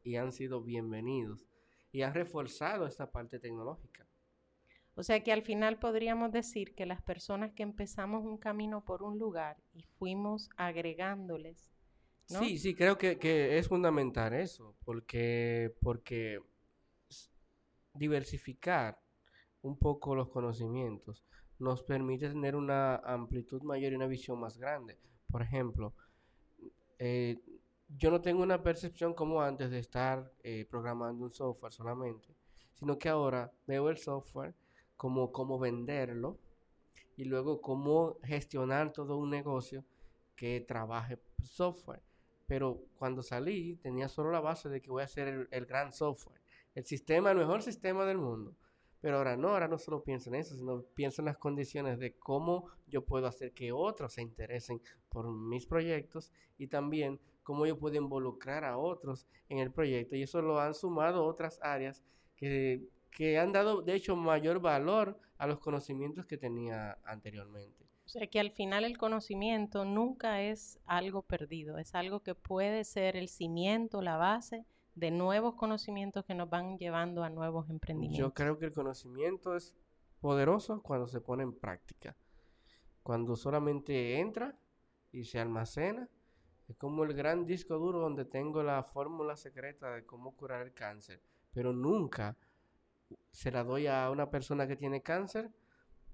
y 0.02 0.16
han 0.16 0.32
sido 0.32 0.62
bienvenidos 0.62 1.46
y 1.92 2.02
han 2.02 2.14
reforzado 2.14 2.86
esta 2.86 3.10
parte 3.10 3.38
tecnológica. 3.38 4.06
O 4.94 5.02
sea 5.02 5.22
que 5.22 5.32
al 5.32 5.42
final 5.42 5.78
podríamos 5.78 6.32
decir 6.32 6.74
que 6.74 6.84
las 6.84 7.00
personas 7.02 7.52
que 7.52 7.62
empezamos 7.62 8.24
un 8.24 8.36
camino 8.36 8.84
por 8.84 9.02
un 9.02 9.18
lugar 9.18 9.56
y 9.72 9.84
fuimos 9.98 10.50
agregándoles. 10.56 11.70
Sí, 12.28 12.58
sí, 12.58 12.74
creo 12.74 12.98
que, 12.98 13.18
que, 13.18 13.58
es 13.58 13.68
fundamental 13.68 14.34
eso, 14.34 14.76
porque, 14.84 15.74
porque 15.80 16.42
diversificar 17.94 19.00
un 19.62 19.78
poco 19.78 20.14
los 20.14 20.28
conocimientos 20.28 21.24
nos 21.58 21.82
permite 21.82 22.28
tener 22.28 22.54
una 22.54 22.96
amplitud 22.96 23.62
mayor 23.62 23.92
y 23.92 23.96
una 23.96 24.06
visión 24.06 24.38
más 24.38 24.58
grande. 24.58 24.98
Por 25.30 25.42
ejemplo, 25.42 25.94
eh, 26.98 27.40
yo 27.88 28.10
no 28.10 28.20
tengo 28.20 28.42
una 28.42 28.62
percepción 28.62 29.14
como 29.14 29.40
antes 29.40 29.70
de 29.70 29.78
estar 29.78 30.30
eh, 30.42 30.66
programando 30.68 31.24
un 31.24 31.32
software 31.32 31.72
solamente, 31.72 32.36
sino 32.74 32.98
que 32.98 33.08
ahora 33.08 33.50
veo 33.66 33.88
el 33.88 33.96
software 33.96 34.54
como 34.96 35.32
cómo 35.32 35.58
venderlo 35.58 36.38
y 37.16 37.24
luego 37.24 37.62
cómo 37.62 38.18
gestionar 38.22 38.92
todo 38.92 39.16
un 39.16 39.30
negocio 39.30 39.84
que 40.36 40.60
trabaje 40.60 41.18
software. 41.42 42.07
Pero 42.48 42.82
cuando 42.96 43.22
salí 43.22 43.76
tenía 43.76 44.08
solo 44.08 44.32
la 44.32 44.40
base 44.40 44.68
de 44.68 44.80
que 44.80 44.90
voy 44.90 45.02
a 45.02 45.04
hacer 45.04 45.48
el, 45.50 45.66
gran 45.66 45.92
software, 45.92 46.40
el 46.74 46.84
sistema, 46.84 47.30
el 47.30 47.38
mejor 47.38 47.62
sistema 47.62 48.04
del 48.04 48.18
mundo. 48.18 48.56
Pero 49.00 49.18
ahora 49.18 49.36
no, 49.36 49.50
ahora 49.50 49.68
no 49.68 49.78
solo 49.78 50.02
pienso 50.02 50.28
en 50.30 50.34
eso, 50.34 50.56
sino 50.56 50.82
pienso 50.82 51.22
en 51.22 51.26
las 51.26 51.38
condiciones 51.38 52.00
de 52.00 52.18
cómo 52.18 52.68
yo 52.88 53.04
puedo 53.04 53.28
hacer 53.28 53.52
que 53.52 53.70
otros 53.70 54.14
se 54.14 54.22
interesen 54.22 54.82
por 55.08 55.30
mis 55.30 55.66
proyectos 55.66 56.32
y 56.56 56.66
también 56.66 57.20
cómo 57.44 57.64
yo 57.64 57.78
puedo 57.78 57.94
involucrar 57.94 58.64
a 58.64 58.76
otros 58.76 59.28
en 59.48 59.58
el 59.58 59.70
proyecto. 59.70 60.16
Y 60.16 60.22
eso 60.22 60.42
lo 60.42 60.58
han 60.58 60.74
sumado 60.74 61.24
otras 61.24 61.60
áreas 61.62 62.02
que 62.34 62.88
que 63.10 63.38
han 63.38 63.52
dado, 63.52 63.82
de 63.82 63.94
hecho, 63.94 64.16
mayor 64.16 64.60
valor 64.60 65.18
a 65.38 65.46
los 65.46 65.58
conocimientos 65.58 66.26
que 66.26 66.38
tenía 66.38 66.98
anteriormente. 67.04 67.87
O 68.08 68.10
sea 68.10 68.26
que 68.26 68.40
al 68.40 68.52
final 68.52 68.84
el 68.84 68.96
conocimiento 68.96 69.84
nunca 69.84 70.40
es 70.40 70.80
algo 70.86 71.20
perdido, 71.20 71.76
es 71.76 71.94
algo 71.94 72.20
que 72.20 72.34
puede 72.34 72.84
ser 72.84 73.16
el 73.16 73.28
cimiento, 73.28 74.00
la 74.00 74.16
base 74.16 74.64
de 74.94 75.10
nuevos 75.10 75.56
conocimientos 75.56 76.24
que 76.24 76.34
nos 76.34 76.48
van 76.48 76.78
llevando 76.78 77.22
a 77.22 77.28
nuevos 77.28 77.68
emprendimientos. 77.68 78.18
Yo 78.18 78.32
creo 78.32 78.58
que 78.58 78.64
el 78.64 78.72
conocimiento 78.72 79.54
es 79.54 79.74
poderoso 80.22 80.80
cuando 80.80 81.06
se 81.06 81.20
pone 81.20 81.42
en 81.42 81.52
práctica. 81.52 82.16
Cuando 83.02 83.36
solamente 83.36 84.18
entra 84.18 84.58
y 85.12 85.24
se 85.24 85.38
almacena, 85.38 86.08
es 86.66 86.78
como 86.78 87.04
el 87.04 87.12
gran 87.12 87.44
disco 87.44 87.76
duro 87.76 87.98
donde 87.98 88.24
tengo 88.24 88.62
la 88.62 88.82
fórmula 88.84 89.36
secreta 89.36 89.90
de 89.90 90.06
cómo 90.06 90.34
curar 90.34 90.62
el 90.62 90.72
cáncer, 90.72 91.22
pero 91.52 91.74
nunca 91.74 92.38
se 93.32 93.50
la 93.50 93.64
doy 93.64 93.86
a 93.86 94.10
una 94.10 94.30
persona 94.30 94.66
que 94.66 94.76
tiene 94.76 95.02
cáncer 95.02 95.50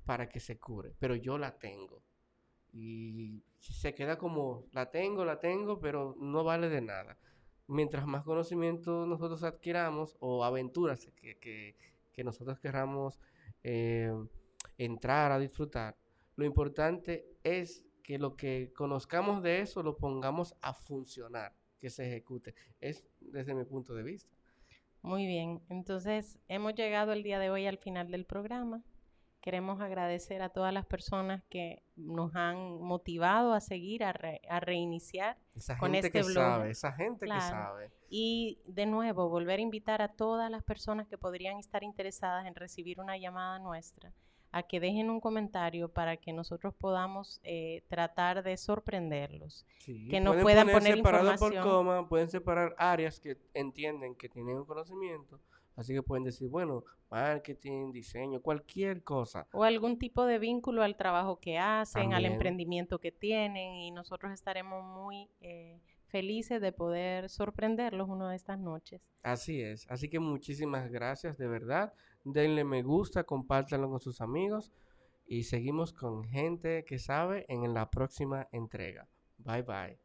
para 0.05 0.29
que 0.29 0.41
se 0.41 0.59
cure, 0.59 0.95
pero 0.99 1.15
yo 1.15 1.39
la 1.39 1.59
tengo. 1.59 2.03
Y 2.73 3.43
se 3.59 3.95
queda 3.95 4.19
como, 4.19 4.67
la 4.73 4.91
tengo, 4.91 5.25
la 5.25 5.39
tengo, 5.39 5.79
pero 5.79 6.17
no 6.19 6.45
vale 6.45 6.69
de 6.69 6.81
nada. 6.81 7.17
Mientras 7.67 8.07
más 8.07 8.25
conocimiento 8.25 9.07
nosotros 9.07 9.43
adquiramos 9.43 10.17
o 10.21 10.45
aventuras 10.45 11.09
que, 11.17 11.77
nosotros 12.25 12.59
queramos 12.61 13.21
eh, 13.63 14.13
entrar 14.77 15.33
a 15.33 15.39
disfrutar, 15.39 15.97
lo 16.37 16.45
importante 16.45 17.27
es 17.43 17.85
que 18.03 18.19
lo 18.19 18.37
que 18.37 18.73
conozcamos 18.77 19.43
de 19.43 19.61
eso 19.61 19.83
lo 19.83 19.97
pongamos 19.97 20.55
a 20.61 20.75
funcionar, 20.75 21.55
que 21.81 21.91
se 21.91 22.07
ejecute. 22.07 22.55
Es 22.81 23.05
desde 23.21 23.55
mi 23.55 23.65
punto 23.65 23.95
de 23.95 24.03
vista. 24.03 24.35
Muy 25.01 25.27
bien, 25.27 25.63
entonces 25.69 26.39
hemos 26.49 26.75
llegado 26.75 27.13
el 27.13 27.23
día 27.23 27.39
de 27.39 27.51
hoy 27.51 27.67
al 27.67 27.79
final 27.79 28.11
del 28.11 28.25
programa. 28.25 28.83
Queremos 29.45 29.83
agradecer 29.83 30.41
a 30.41 30.49
todas 30.49 30.73
las 30.73 30.87
personas 30.87 31.43
que 31.51 31.83
nos 31.97 32.35
han 32.35 32.81
motivado 32.81 33.53
a 33.53 33.61
seguir, 33.61 34.03
a, 34.03 34.15
reiniciar 34.61 35.37
con 35.79 35.95
este 35.95 36.11
que 36.11 36.23
blog. 36.23 36.33
Sabe, 36.33 36.71
esa 36.71 36.93
gente 36.93 37.27
que 37.27 37.41
sabe. 37.41 37.91
Y 38.09 38.63
de 38.65 38.87
nuevo, 38.87 39.29
volver 39.29 39.59
a 39.59 39.63
invitar 39.63 40.01
a 40.01 40.09
todas 40.09 40.51
las 40.51 40.63
personas 40.63 41.09
que 41.09 41.19
podrían 41.19 41.59
estar 41.59 41.83
interesadas 41.83 42.47
en 42.47 42.55
recibir 42.55 43.01
una 43.01 43.19
llamada 43.19 43.59
nuestra 43.59 44.15
a 44.51 44.63
que 44.63 44.81
dejen 44.81 45.11
un 45.11 45.21
comentario 45.21 45.93
para 45.93 46.17
que 46.17 46.33
nosotros 46.33 46.73
podamos 46.73 47.39
eh, 47.43 47.85
tratar 47.89 48.43
de 48.43 48.57
sorprenderlos. 48.57 49.67
que 49.85 50.21
nos 50.23 50.37
puedan 50.37 50.71
poner 50.71 50.97
información. 50.97 51.39
por 51.39 51.61
coma, 51.61 52.09
pueden 52.09 52.31
separar 52.31 52.75
áreas 52.79 53.21
que 53.21 53.37
entienden 53.53 54.15
que 54.15 54.31
tienen 54.31 54.57
un 54.57 54.65
conocimiento. 54.65 55.39
Así 55.77 55.93
que 55.93 56.03
pueden 56.03 56.25
decir, 56.25 56.49
bueno, 56.49 56.85
marketing, 57.11 57.93
diseño, 57.93 58.41
cualquier 58.41 59.03
cosa. 59.03 59.47
O 59.53 59.65
algún 59.65 59.99
tipo 59.99 60.25
de 60.25 60.39
vínculo 60.39 60.83
al 60.83 60.97
trabajo 60.97 61.41
que 61.41 61.59
hacen, 61.59 62.13
al 62.13 62.25
emprendimiento 62.25 63.01
que 63.01 63.13
tienen 63.13 63.75
y 63.75 63.91
nosotros 63.91 64.33
estaremos 64.33 64.85
muy 64.85 65.29
eh, 65.41 65.81
felices 66.07 66.61
de 66.61 66.73
poder 66.73 67.29
sorprenderlos 67.29 68.09
una 68.09 68.31
de 68.31 68.37
estas 68.37 68.59
noches. 68.59 69.03
Así 69.23 69.61
es. 69.61 69.91
Así 69.91 70.09
que 70.09 70.21
muchísimas 70.21 70.91
gracias, 70.91 71.37
de 71.39 71.49
verdad 71.49 71.93
denle 72.25 72.65
me 72.65 72.83
gusta, 72.83 73.25
compártanlo 73.25 73.89
con 73.91 74.01
sus 74.01 74.21
amigos 74.21 74.73
y 75.27 75.45
seguimos 75.45 75.93
con 75.93 76.25
gente 76.25 76.85
que 76.85 76.99
sabe 76.99 77.45
en 77.49 77.73
la 77.75 77.91
próxima 77.91 78.49
entrega. 78.53 79.09
Bye 79.39 79.63
bye. 79.63 80.04